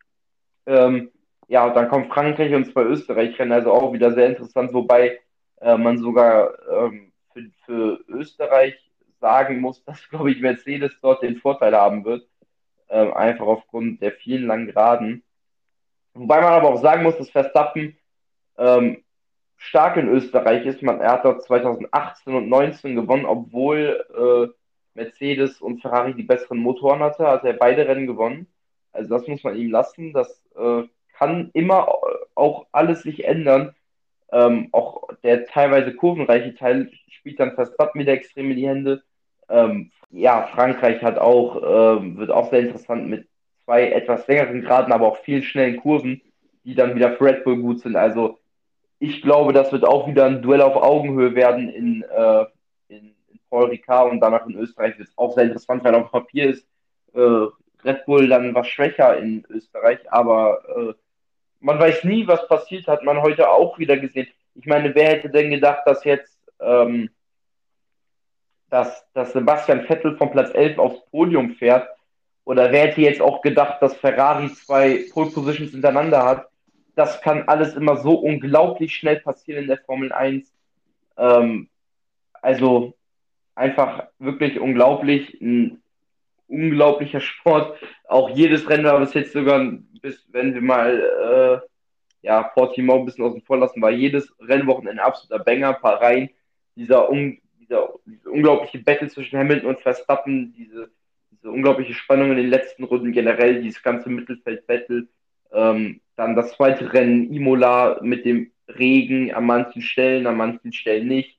[0.65, 1.12] Ähm,
[1.47, 5.19] ja, und dann kommt Frankreich und zwei Österreich-Rennen, also auch wieder sehr interessant, wobei
[5.62, 8.76] äh, man sogar ähm, für, für Österreich
[9.19, 12.28] sagen muss, dass, glaube ich, Mercedes dort den Vorteil haben wird,
[12.88, 15.23] äh, einfach aufgrund der vielen langen Geraden.
[16.13, 17.97] Wobei man aber auch sagen muss, dass Verstappen
[18.58, 19.03] ähm,
[19.63, 20.82] stark in Österreich ist.
[20.82, 24.54] Man, er hat dort 2018 und 2019 gewonnen, obwohl äh,
[24.93, 28.47] Mercedes und Ferrari die besseren Motoren hatte, hat er beide Rennen gewonnen.
[28.91, 30.13] Also das muss man ihm lassen.
[30.13, 30.84] Das äh,
[31.17, 31.88] kann immer
[32.36, 33.73] auch alles sich ändern.
[34.32, 39.04] Ähm, auch der teilweise kurvenreiche Teil spielt dann Verstappen wieder extrem in die Hände.
[39.49, 43.28] Ähm, ja, Frankreich hat auch, ähm, wird auch sehr interessant mit
[43.63, 46.21] zwei etwas längeren Graden, aber auch vielen schnellen Kurven,
[46.65, 47.95] die dann wieder für Red Bull gut sind.
[47.95, 48.39] Also
[49.04, 52.46] ich glaube, das wird auch wieder ein Duell auf Augenhöhe werden in, äh,
[52.88, 56.52] in, in Paul Ricard und danach in Österreich wird auch sehr interessant, weil auf Papier
[56.52, 56.66] ist
[57.13, 57.48] äh,
[57.84, 60.94] Red Bull dann was schwächer in Österreich, aber äh,
[61.60, 64.28] man weiß nie, was passiert, hat man heute auch wieder gesehen.
[64.56, 67.10] Ich meine, wer hätte denn gedacht, dass jetzt, ähm,
[68.70, 71.89] dass, dass Sebastian Vettel von Platz 11 aufs Podium fährt?
[72.46, 76.53] Oder wer hätte jetzt auch gedacht, dass Ferrari zwei Pole Positions hintereinander hat?
[76.95, 80.53] Das kann alles immer so unglaublich schnell passieren in der Formel 1.
[81.17, 81.69] Ähm,
[82.41, 82.93] also
[83.56, 85.39] einfach wirklich unglaublich.
[85.41, 85.82] Ein
[86.47, 87.79] unglaublicher Sport.
[88.08, 89.65] Auch jedes Rennen war bis jetzt sogar,
[90.01, 91.67] bis wenn wir mal äh,
[92.23, 96.01] ja, Portimao ein bisschen außen vor lassen, war jedes Rennwochenende ein absoluter Banger, ein paar
[96.01, 96.29] Reihen.
[96.75, 100.89] Dieser, un, dieser, diese unglaubliche Battle zwischen Hamilton und Verstappen, diese,
[101.32, 105.08] diese unglaubliche Spannung in den letzten Runden generell, dieses ganze Mittelfeld-Battle.
[105.51, 111.08] Ähm, dann das zweite Rennen, Imola mit dem Regen an manchen Stellen, an manchen Stellen
[111.08, 111.38] nicht.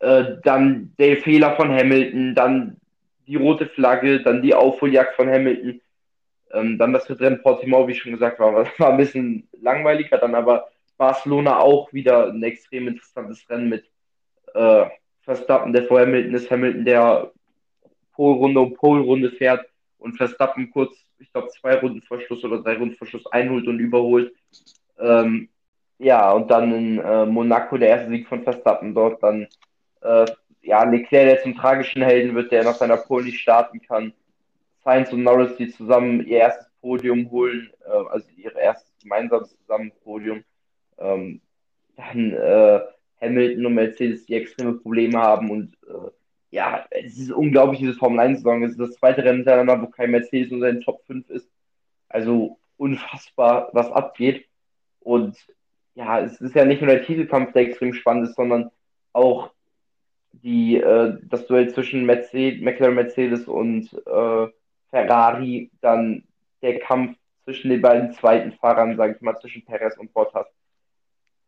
[0.00, 2.76] Äh, dann der Fehler von Hamilton, dann
[3.26, 5.80] die rote Flagge, dann die Aufholjagd von Hamilton,
[6.52, 10.68] ähm, dann das Rennen Portimao, wie schon gesagt war, war ein bisschen langweiliger, dann aber
[10.96, 13.84] Barcelona auch wieder ein extrem interessantes Rennen mit
[14.54, 14.86] äh,
[15.22, 17.30] Verstappen, der vor Hamilton ist, Hamilton, der
[18.12, 19.66] Polrunde um Polrunde fährt
[20.00, 23.66] und Verstappen kurz, ich glaube, zwei Runden vor Schluss oder drei Runden vor Schluss einholt
[23.68, 24.32] und überholt.
[24.98, 25.48] Ähm,
[25.98, 29.46] ja, und dann in äh, Monaco der erste Sieg von Verstappen dort, dann
[30.00, 30.26] äh,
[30.62, 34.12] ja, Leclerc, der zum tragischen Helden wird, der nach seiner Pole nicht starten kann.
[34.84, 40.42] Sainz und Norris, die zusammen ihr erstes Podium holen, äh, also ihr erstes gemeinsames Zusammenpodium.
[40.98, 41.40] Ähm,
[41.96, 42.80] dann äh,
[43.20, 46.10] Hamilton und Mercedes, die extreme Probleme haben und äh,
[46.50, 48.62] ja, es ist unglaublich, diese Formel 1-Saison.
[48.64, 51.48] Es ist das zweite Rennen hintereinander, wo kein Mercedes unter den Top 5 ist.
[52.08, 54.46] Also unfassbar, was abgeht.
[55.00, 55.36] Und
[55.94, 58.70] ja, es ist ja nicht nur der Titelkampf, der extrem spannend ist, sondern
[59.12, 59.50] auch
[60.32, 64.46] die, äh, das Duell zwischen Mercedes, McLaren Mercedes und äh,
[64.90, 66.24] Ferrari, dann
[66.62, 70.46] der Kampf zwischen den beiden zweiten Fahrern, sage ich mal, zwischen Perez und Bottas.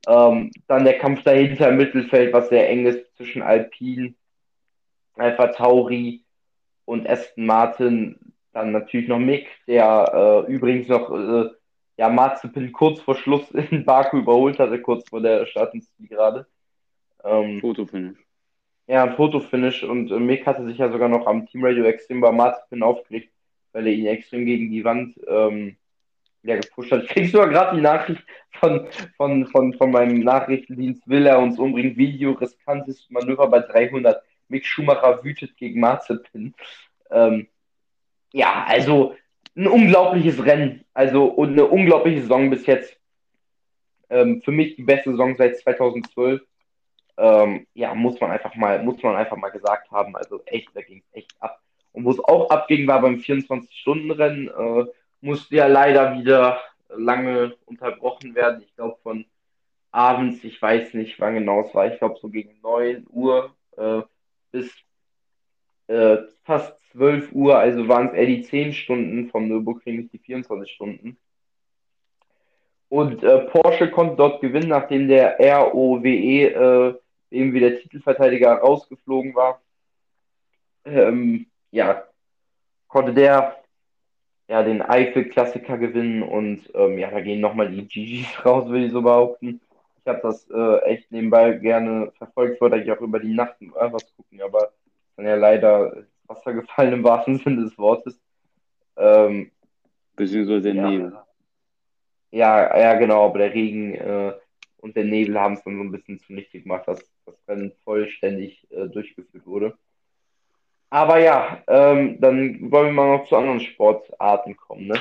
[0.09, 4.15] Ähm, dann der Kampf dahinter im Mittelfeld, was sehr eng ist zwischen Alpine,
[5.16, 6.25] Alpha Tauri
[6.85, 8.18] und Aston Martin.
[8.53, 11.51] Dann natürlich noch Mick, der äh, übrigens noch äh,
[11.96, 16.09] ja, Mazepin kurz vor Schluss in Baku überholt hatte, kurz vor der Start ins Ziel
[16.09, 16.46] gerade.
[17.25, 18.18] Ähm, Fotofinish.
[18.88, 22.20] Ja, ein Fotofinish und äh, Mick hatte sich ja sogar noch am Team Radio extrem
[22.20, 23.33] bei Mazepin aufgeregt,
[23.72, 25.77] weil er ihn extrem gegen die Wand ähm,
[26.42, 27.05] ja, gepusht hat.
[27.05, 31.59] Ich krieg sogar gerade die Nachricht von, von, von, von meinem Nachrichtendienst, will er uns
[31.59, 34.22] umbringen, Video, riskantes Manöver bei 300.
[34.53, 36.55] Mick Schumacher wütet gegen Mazepin.
[37.11, 37.49] Ähm,
[38.33, 39.17] ja, also
[39.57, 40.85] ein unglaubliches Rennen.
[40.95, 42.97] Also und eine unglaubliche Saison bis jetzt.
[44.11, 46.43] Ähm, für mich die beste Saison seit 2012.
[47.17, 50.15] Ähm, ja, muss man einfach mal, muss man einfach mal gesagt haben.
[50.17, 51.61] Also echt, da ging es echt ab.
[51.93, 54.49] Und wo es auch abging, war beim 24-Stunden-Rennen.
[54.49, 54.85] Äh,
[55.21, 58.62] musste ja leider wieder lange unterbrochen werden.
[58.62, 59.25] Ich glaube von
[59.91, 61.93] abends, ich weiß nicht, wann genau es war.
[61.93, 64.03] Ich glaube so gegen 9 Uhr äh,
[64.53, 64.71] bis
[65.88, 70.19] äh, fast 12 Uhr, also waren es eher die 10 Stunden vom Nürburgring, nicht die
[70.19, 71.19] 24 Stunden.
[72.88, 76.95] Und äh, Porsche konnte dort gewinnen, nachdem der ROWE äh,
[77.31, 79.62] eben wie der Titelverteidiger rausgeflogen war.
[80.85, 82.05] Ähm, ja,
[82.88, 83.57] konnte der
[84.49, 88.93] ja den Eifel-Klassiker gewinnen und ähm, ja, da gehen nochmal die GGs raus, würde ich
[88.93, 89.61] so behaupten.
[90.05, 94.17] Ich habe das äh, echt nebenbei gerne verfolgt, wollte ich auch über die Nacht was
[94.17, 94.73] gucken, aber
[95.17, 98.21] dann ja leider ins Wasser gefallen im wahrsten Sinne des Wortes.
[98.97, 99.53] Ähm,
[100.17, 101.19] Beziehungsweise der ja, Nebel.
[102.33, 104.33] Ja, ja, genau, aber der Regen äh,
[104.79, 108.67] und der Nebel haben es dann so ein bisschen zunichte gemacht, dass das Rennen vollständig
[108.71, 109.79] äh, durchgeführt wurde.
[110.91, 115.01] Aber ja, ähm, dann wollen wir mal noch zu anderen Sportarten kommen, ne?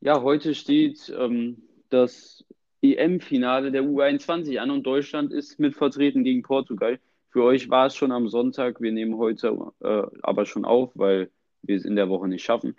[0.00, 2.44] Ja, heute steht ähm, das
[2.84, 6.98] EM-Finale der U21 an und Deutschland ist mit vertreten gegen Portugal.
[7.30, 8.80] Für euch war es schon am Sonntag.
[8.80, 11.30] Wir nehmen heute äh, aber schon auf, weil
[11.62, 12.76] wir es in der Woche nicht schaffen.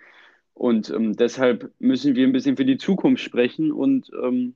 [0.53, 3.71] Und ähm, deshalb müssen wir ein bisschen für die Zukunft sprechen.
[3.71, 4.55] Und ähm,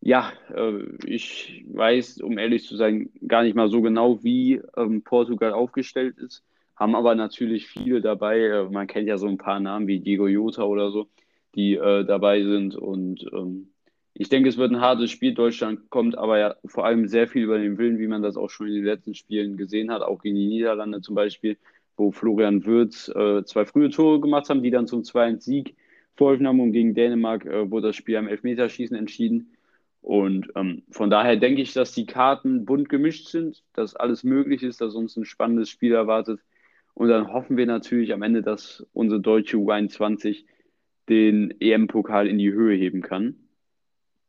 [0.00, 5.02] ja, äh, ich weiß, um ehrlich zu sein, gar nicht mal so genau, wie ähm,
[5.02, 6.44] Portugal aufgestellt ist.
[6.76, 8.40] Haben aber natürlich viele dabei.
[8.40, 11.08] Äh, man kennt ja so ein paar Namen wie Diego Jota oder so,
[11.54, 12.74] die äh, dabei sind.
[12.74, 13.71] Und ähm,
[14.14, 15.34] ich denke, es wird ein hartes Spiel.
[15.34, 18.50] Deutschland kommt aber ja vor allem sehr viel über den Willen, wie man das auch
[18.50, 21.56] schon in den letzten Spielen gesehen hat, auch gegen die Niederlande zum Beispiel,
[21.96, 25.74] wo Florian Würz äh, zwei frühe Tore gemacht haben, die dann zum 2-Sieg
[26.14, 29.54] verholfen haben und gegen Dänemark äh, wurde das Spiel am Elfmeterschießen entschieden.
[30.02, 34.62] Und ähm, von daher denke ich, dass die Karten bunt gemischt sind, dass alles möglich
[34.62, 36.40] ist, dass uns ein spannendes Spiel erwartet.
[36.94, 40.44] Und dann hoffen wir natürlich am Ende, dass unsere deutsche U21
[41.08, 43.36] den EM-Pokal in die Höhe heben kann.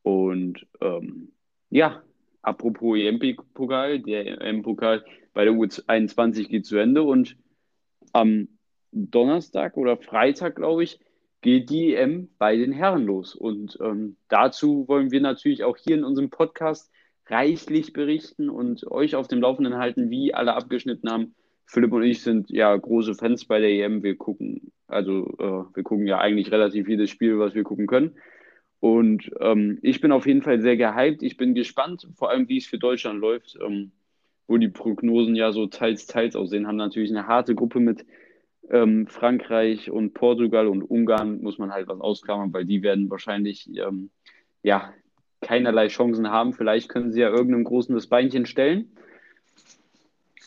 [0.04, 1.32] Und ähm,
[1.70, 2.04] ja,
[2.42, 7.36] apropos EM-Pokal, der EM-Pokal bei der U21 geht zu Ende und
[8.12, 8.48] am
[8.92, 11.00] Donnerstag oder Freitag, glaube ich,
[11.42, 13.36] geht die EM bei den Herren los.
[13.36, 16.92] Und ähm, dazu wollen wir natürlich auch hier in unserem Podcast
[17.28, 21.36] reichlich berichten und euch auf dem Laufenden halten, wie alle abgeschnitten haben.
[21.66, 24.04] Philipp und ich sind ja große Fans bei der EM.
[24.04, 28.16] Wir gucken, also äh, wir gucken ja eigentlich relativ jedes Spiel, was wir gucken können.
[28.84, 31.24] Und ähm, ich bin auf jeden Fall sehr gehypt.
[31.24, 33.94] Ich bin gespannt, vor allem wie es für Deutschland läuft, ähm,
[34.46, 36.68] wo die Prognosen ja so teils, teils aussehen.
[36.68, 38.06] Haben natürlich eine harte Gruppe mit
[38.70, 43.70] ähm, Frankreich und Portugal und Ungarn, muss man halt was ausklammern, weil die werden wahrscheinlich
[43.74, 44.10] ähm,
[44.64, 44.94] ja
[45.40, 46.52] keinerlei Chancen haben.
[46.52, 48.92] Vielleicht können sie ja irgendeinem Großen das Beinchen stellen.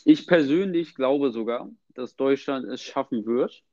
[0.05, 3.63] Ich persönlich glaube sogar, dass Deutschland es schaffen wird,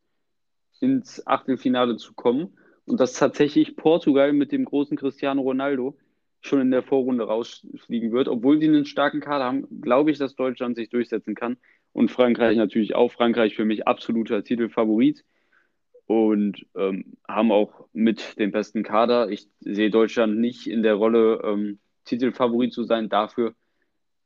[0.81, 5.97] ins Achtelfinale zu kommen und dass tatsächlich Portugal mit dem großen Cristiano Ronaldo
[6.41, 8.29] schon in der Vorrunde rausfliegen wird.
[8.29, 11.57] Obwohl sie einen starken Kader haben, glaube ich, dass Deutschland sich durchsetzen kann.
[11.93, 13.13] Und Frankreich natürlich auch.
[13.13, 15.25] Frankreich für mich absoluter Titelfavorit
[16.07, 19.31] und ähm, haben auch mit dem besten Kader.
[19.31, 23.09] Ich sehe Deutschland nicht in der Rolle, ähm, Titelfavorit zu sein.
[23.09, 23.55] Dafür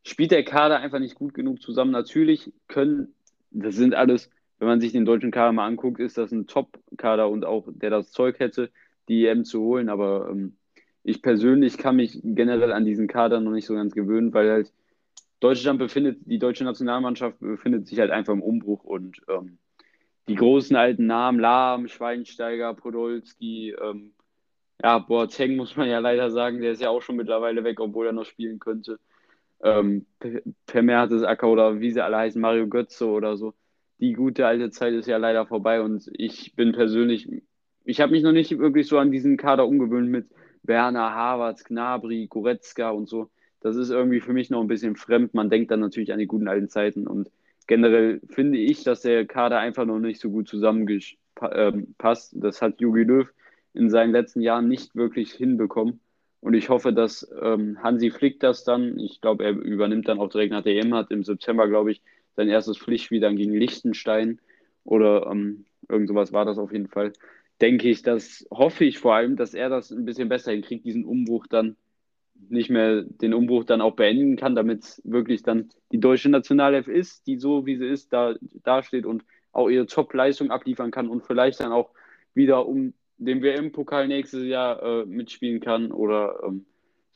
[0.03, 1.93] spielt der Kader einfach nicht gut genug zusammen.
[1.93, 3.15] Natürlich können,
[3.51, 7.29] das sind alles, wenn man sich den deutschen Kader mal anguckt, ist das ein Top-Kader
[7.29, 8.71] und auch der das Zeug hätte,
[9.09, 9.89] die EM zu holen.
[9.89, 10.57] Aber ähm,
[11.03, 14.73] ich persönlich kann mich generell an diesen Kader noch nicht so ganz gewöhnen, weil halt
[15.41, 19.59] Deutschland befindet, die deutsche Nationalmannschaft befindet sich halt einfach im Umbruch und ähm,
[20.27, 24.13] die großen alten Namen, Lahm, Schweinsteiger, Podolski, ähm,
[24.83, 28.07] ja, Boateng muss man ja leider sagen, der ist ja auch schon mittlerweile weg, obwohl
[28.07, 29.01] er noch spielen könnte.
[29.61, 30.07] Ähm,
[30.67, 33.55] per Mertesacker oder wie sie alle heißen, Mario Götze oder so.
[34.01, 37.29] Die gute alte Zeit ist ja leider vorbei und ich bin persönlich,
[37.85, 40.29] ich habe mich noch nicht wirklich so an diesen Kader umgewöhnt mit
[40.63, 43.31] Werner, Havertz, Gnabry, Goretzka und so.
[43.61, 45.35] Das ist irgendwie für mich noch ein bisschen fremd.
[45.35, 47.31] Man denkt dann natürlich an die guten alten Zeiten und
[47.67, 52.33] generell finde ich, dass der Kader einfach noch nicht so gut zusammengepasst.
[52.35, 53.29] Ähm, das hat Jogi Löw
[53.75, 56.01] in seinen letzten Jahren nicht wirklich hinbekommen.
[56.41, 60.29] Und ich hoffe, dass ähm, Hansi Flick das dann, ich glaube, er übernimmt dann auch
[60.29, 62.03] direkt nach der EM, hat im September, glaube ich,
[62.39, 64.39] sein erstes Pflichtspiel dann gegen Liechtenstein
[64.85, 67.13] oder ähm, irgend sowas war das auf jeden Fall.
[67.61, 71.05] Denke ich, das hoffe ich vor allem, dass er das ein bisschen besser hinkriegt, diesen
[71.05, 71.75] Umbruch dann
[72.49, 77.27] nicht mehr den Umbruch dann auch beenden kann, damit wirklich dann die deutsche Nationalelf ist,
[77.27, 81.59] die so wie sie ist, da dasteht und auch ihre Top-Leistung abliefern kann und vielleicht
[81.59, 81.91] dann auch
[82.35, 86.67] wieder um den WM-Pokal nächstes Jahr äh, mitspielen kann oder ähm,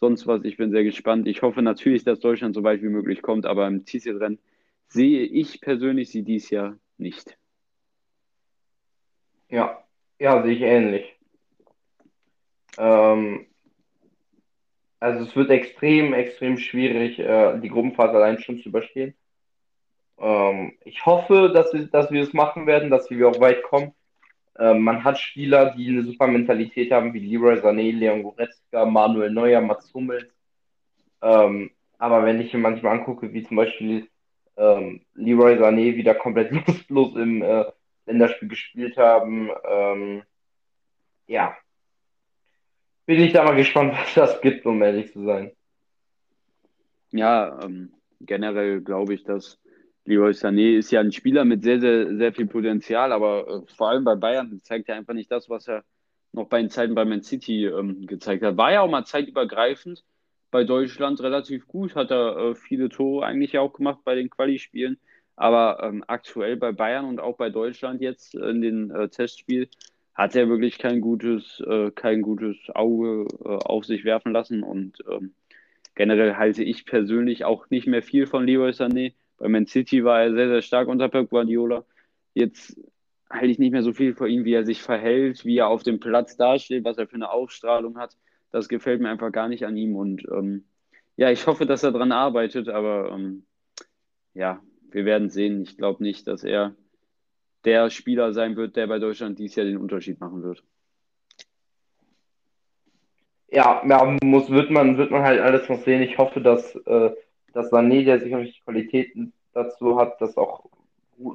[0.00, 0.42] sonst was.
[0.42, 1.28] Ich bin sehr gespannt.
[1.28, 4.40] Ich hoffe natürlich, dass Deutschland so weit wie möglich kommt, aber im TC-Rennen
[4.92, 7.36] sehe ich persönlich sie dies Jahr nicht.
[9.48, 9.82] Ja,
[10.18, 11.16] ja, sehe ich ähnlich.
[12.78, 13.46] Ähm,
[15.00, 19.14] also es wird extrem, extrem schwierig, äh, die Gruppenphase allein schon zu überstehen.
[20.18, 23.92] Ähm, ich hoffe, dass wir, dass wir es machen werden, dass wir auch weit kommen.
[24.58, 29.30] Ähm, man hat Spieler, die eine super Mentalität haben, wie Leroy Sané, Leon Goretzka, Manuel
[29.30, 30.28] Neuer, Mats Hummels.
[31.22, 34.08] Ähm, aber wenn ich mir manchmal angucke, wie zum Beispiel
[34.56, 37.64] ähm, Leroy Sané wieder komplett lustlos im äh,
[38.06, 40.22] Länderspiel gespielt haben, ähm,
[41.26, 41.56] ja,
[43.06, 45.52] bin ich da mal gespannt, was das gibt, um ehrlich zu sein.
[47.10, 49.58] Ja, ähm, generell glaube ich, dass
[50.04, 53.90] Leroy Sané ist ja ein Spieler mit sehr, sehr, sehr viel Potenzial, aber äh, vor
[53.90, 55.84] allem bei Bayern zeigt er einfach nicht das, was er
[56.32, 58.56] noch bei den Zeiten bei Man City ähm, gezeigt hat.
[58.56, 60.02] War ja auch mal zeitübergreifend
[60.52, 64.98] bei Deutschland relativ gut, hat er äh, viele Tore eigentlich auch gemacht bei den Quali-Spielen,
[65.34, 69.68] aber ähm, aktuell bei Bayern und auch bei Deutschland jetzt in den äh, Testspielen
[70.14, 74.62] hat er wirklich kein gutes, äh, kein gutes Auge äh, auf sich werfen lassen.
[74.62, 75.34] Und ähm,
[75.94, 79.14] generell halte ich persönlich auch nicht mehr viel von Leroy Sané.
[79.38, 81.86] Bei Man City war er sehr, sehr stark unter Pep Guardiola.
[82.34, 82.78] Jetzt
[83.30, 85.82] halte ich nicht mehr so viel von ihm, wie er sich verhält, wie er auf
[85.82, 88.14] dem Platz dasteht, was er für eine Ausstrahlung hat.
[88.52, 89.96] Das gefällt mir einfach gar nicht an ihm.
[89.96, 90.64] Und ähm,
[91.16, 93.44] ja, ich hoffe, dass er daran arbeitet, aber ähm,
[94.34, 95.62] ja, wir werden sehen.
[95.62, 96.74] Ich glaube nicht, dass er
[97.64, 100.62] der Spieler sein wird, der bei Deutschland dieses Jahr den Unterschied machen wird.
[103.50, 106.02] Ja, ja muss, wird, man, wird man halt alles noch sehen.
[106.02, 107.10] Ich hoffe, dass, äh,
[107.52, 110.66] dass Sané, der sicherlich Qualitäten dazu hat, das auch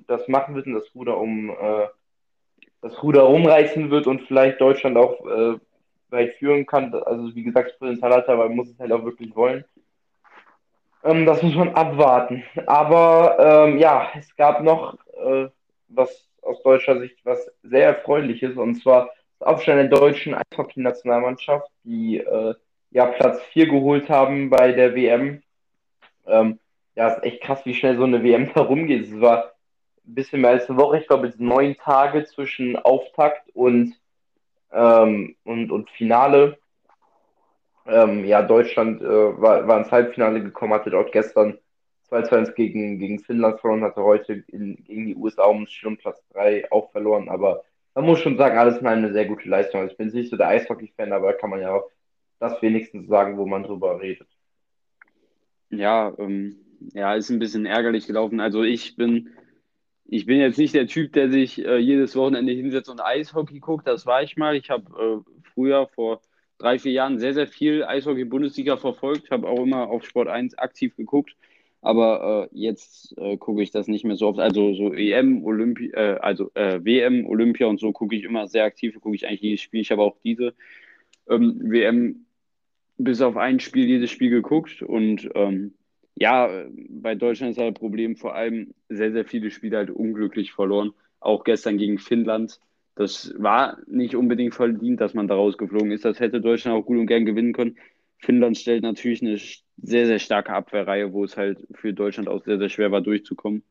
[0.08, 1.88] das machen wird und das Ruder um äh,
[2.82, 5.60] das Ruder umreißen wird und vielleicht Deutschland auch äh,
[6.10, 6.94] weit führen kann.
[6.94, 9.66] Also wie gesagt, Potenzial hat aber man muss es halt auch wirklich wollen.
[11.04, 12.44] Ähm, das muss man abwarten.
[12.66, 15.48] Aber ähm, ja, es gab noch äh,
[15.90, 22.18] was aus deutscher Sicht was sehr erfreuliches, und zwar das Aufstellen der deutschen Eishockey-Nationalmannschaft, die
[22.18, 22.56] äh,
[22.92, 25.44] ja Platz 4 geholt haben bei der WM.
[26.26, 26.60] Ähm,
[26.96, 29.06] ja, ist echt krass, wie schnell so eine WM da rumgeht.
[29.06, 29.54] Es war
[30.08, 33.94] ein bisschen mehr als eine Woche, ich glaube, jetzt neun Tage zwischen Auftakt und,
[34.72, 36.58] ähm, und, und Finale.
[37.86, 41.58] Ähm, ja, Deutschland äh, war, war ins Halbfinale gekommen, hatte dort gestern
[42.10, 46.92] 2-2 gegen, gegen Finnland verloren, hatte heute in, gegen die USA um Platz 3 auch
[46.92, 47.64] verloren, aber
[47.98, 49.82] man muss schon sagen, alles in eine sehr gute Leistung.
[49.82, 51.90] Also ich bin nicht so der Eishockey-Fan, aber kann man ja auch
[52.40, 54.28] das wenigstens sagen, wo man drüber redet.
[55.72, 56.58] Ja, ähm,
[56.94, 58.40] ja, ist ein bisschen ärgerlich gelaufen.
[58.40, 59.32] Also ich bin,
[60.10, 63.88] ich bin jetzt nicht der Typ, der sich äh, jedes Wochenende hinsetzt und Eishockey guckt.
[63.88, 64.56] Das war ich mal.
[64.56, 66.22] Ich habe äh, früher vor
[66.58, 70.96] drei, vier Jahren sehr, sehr viel Eishockey-Bundesliga verfolgt, habe auch immer auf Sport 1 aktiv
[70.96, 71.36] geguckt.
[71.82, 74.40] Aber äh, jetzt äh, gucke ich das nicht mehr so oft.
[74.40, 78.64] Also so EM, Olympi äh, also äh, WM, Olympia und so gucke ich immer sehr
[78.64, 79.82] aktiv, gucke ich eigentlich jedes Spiel.
[79.82, 80.54] Ich habe auch diese
[81.30, 82.26] ähm, WM
[82.98, 85.74] bis auf ein Spiel jedes Spiel geguckt und ähm,
[86.20, 90.52] ja, bei Deutschland ist halt ein Problem, vor allem sehr, sehr viele Spiele halt unglücklich
[90.52, 90.94] verloren.
[91.20, 92.60] Auch gestern gegen Finnland.
[92.96, 96.06] Das war nicht unbedingt verdient, dass man da rausgeflogen ist.
[96.06, 97.78] Das hätte Deutschland auch gut und gern gewinnen können.
[98.18, 99.38] Finnland stellt natürlich eine
[99.78, 103.62] sehr, sehr starke Abwehrreihe, wo es halt für Deutschland auch sehr, sehr schwer war, durchzukommen.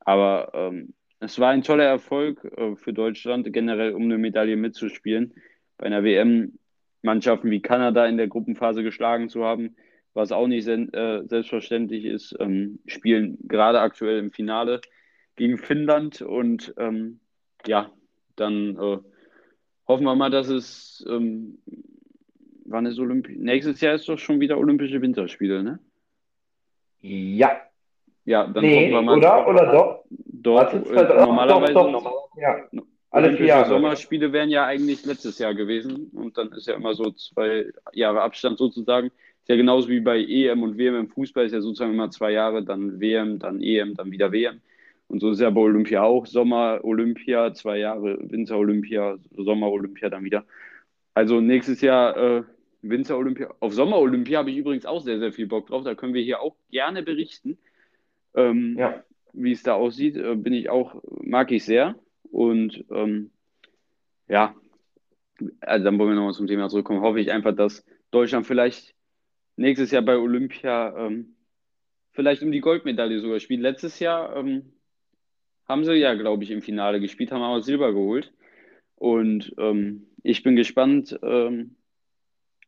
[0.00, 5.34] Aber ähm, es war ein toller Erfolg äh, für Deutschland, generell um eine Medaille mitzuspielen.
[5.78, 6.58] Bei einer WM
[7.02, 9.76] Mannschaften wie Kanada in der Gruppenphase geschlagen zu haben,
[10.14, 14.80] was auch nicht äh, selbstverständlich ist, ähm, spielen gerade aktuell im Finale
[15.36, 17.20] gegen Finnland und ähm,
[17.66, 17.90] ja,
[18.36, 18.98] dann äh,
[19.88, 21.58] hoffen wir mal, dass es ähm,
[22.64, 25.78] wann ist Olympi nächstes Jahr ist doch schon wieder Olympische Winterspiele, ne?
[27.00, 27.60] Ja.
[28.24, 29.18] Ja, dann nee, hoffen wir mal.
[29.18, 30.04] Oder, oder doch?
[30.08, 31.74] Dort, äh, normalerweise.
[31.74, 32.56] Doch, doch, doch, ja.
[33.10, 33.68] Alle vier Jahre.
[33.68, 38.22] Sommerspiele wären ja eigentlich letztes Jahr gewesen und dann ist ja immer so zwei Jahre
[38.22, 39.12] Abstand sozusagen.
[39.44, 42.32] Ist ja genauso wie bei EM und WM im Fußball, ist ja sozusagen immer zwei
[42.32, 44.62] Jahre, dann WM, dann EM, dann wieder WM.
[45.06, 46.24] Und so ist ja bei Olympia auch.
[46.24, 50.46] Sommer Olympia, zwei Jahre Winter Olympia, Sommer Olympia dann wieder.
[51.12, 52.42] Also nächstes Jahr äh,
[52.80, 53.52] Winter Olympia.
[53.60, 55.84] Auf Sommer Olympia habe ich übrigens auch sehr, sehr viel Bock drauf.
[55.84, 57.58] Da können wir hier auch gerne berichten.
[58.34, 59.04] Ähm, ja.
[59.34, 61.96] Wie es da aussieht, äh, bin ich auch, mag ich sehr.
[62.30, 63.30] Und ähm,
[64.26, 64.54] ja,
[65.60, 67.02] also dann wollen wir nochmal zum Thema zurückkommen.
[67.02, 68.93] Hoffe ich einfach, dass Deutschland vielleicht
[69.56, 71.36] nächstes Jahr bei Olympia ähm,
[72.12, 73.60] vielleicht um die Goldmedaille sogar spielt.
[73.60, 74.72] Letztes Jahr ähm,
[75.68, 78.32] haben sie ja, glaube ich, im Finale gespielt, haben aber Silber geholt.
[78.96, 81.76] Und ähm, ich bin gespannt, ähm,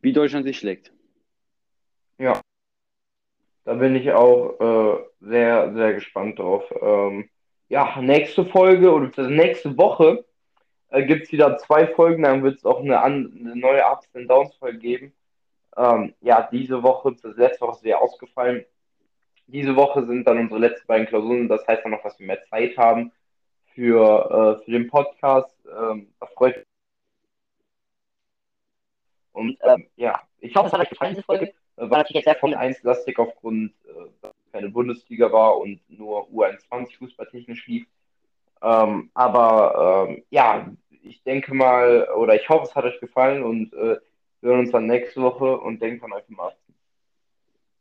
[0.01, 0.93] wie Deutschland sich schlägt.
[2.19, 2.41] Ja,
[3.65, 6.65] da bin ich auch äh, sehr, sehr gespannt drauf.
[6.81, 7.29] Ähm,
[7.69, 10.25] ja, nächste Folge oder nächste Woche
[10.89, 14.31] äh, gibt es wieder zwei Folgen, dann wird es auch eine, eine neue Ups and
[14.31, 15.13] Downs Folge geben.
[15.77, 18.65] Ähm, ja, diese Woche, das letzte Woche ist sehr ausgefallen.
[19.47, 22.43] Diese Woche sind dann unsere letzten beiden Klausuren, das heißt dann noch, dass wir mehr
[22.45, 23.13] Zeit haben
[23.75, 25.55] für, äh, für den Podcast.
[25.67, 26.67] Ähm, das freut mich.
[29.33, 31.53] Und ähm, ja, ich hoffe, es hat euch gefallen, diese Folge.
[31.77, 36.27] Äh, war natürlich sehr Formel 1 lastig aufgrund, äh, dass keine Bundesliga war und nur
[36.31, 37.87] U21 fußballtechnisch lief.
[38.63, 40.73] Ähm, aber ähm, ja,
[41.03, 43.99] ich denke mal, oder ich hoffe, es hat euch gefallen und äh,
[44.47, 46.53] wir hören uns dann nächste Woche und denkt an euch mal.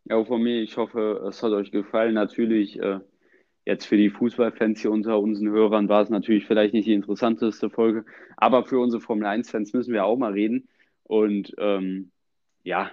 [0.06, 2.16] Ja, auch von mir, ich hoffe, es hat euch gefallen.
[2.16, 3.02] Natürlich, äh,
[3.66, 7.70] jetzt für die Fußballfans hier unter unseren Hörern war es natürlich vielleicht nicht die interessanteste
[7.70, 8.04] Folge,
[8.36, 10.68] aber für unsere Formel 1-Fans müssen wir auch mal reden.
[11.04, 12.12] Und ähm,
[12.64, 12.92] ja,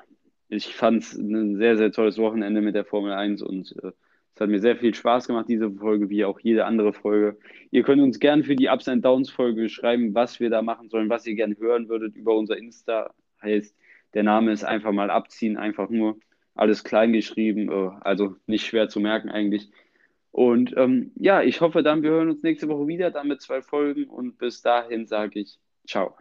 [0.48, 3.92] ich fand es ein sehr, sehr tolles Wochenende mit der Formel 1 und äh,
[4.34, 7.38] es hat mir sehr viel Spaß gemacht, diese Folge, wie auch jede andere Folge.
[7.70, 10.90] Ihr könnt uns gerne für die Ups and Downs Folge schreiben, was wir da machen
[10.90, 13.14] sollen, was ihr gerne hören würdet über unser Insta.
[13.42, 13.76] Heißt,
[14.14, 16.18] der Name ist einfach mal abziehen, einfach nur
[16.54, 19.70] alles klein geschrieben, äh, also nicht schwer zu merken eigentlich.
[20.30, 23.62] Und ähm, ja, ich hoffe dann, wir hören uns nächste Woche wieder, dann mit zwei
[23.62, 26.16] Folgen und bis dahin sage ich ciao.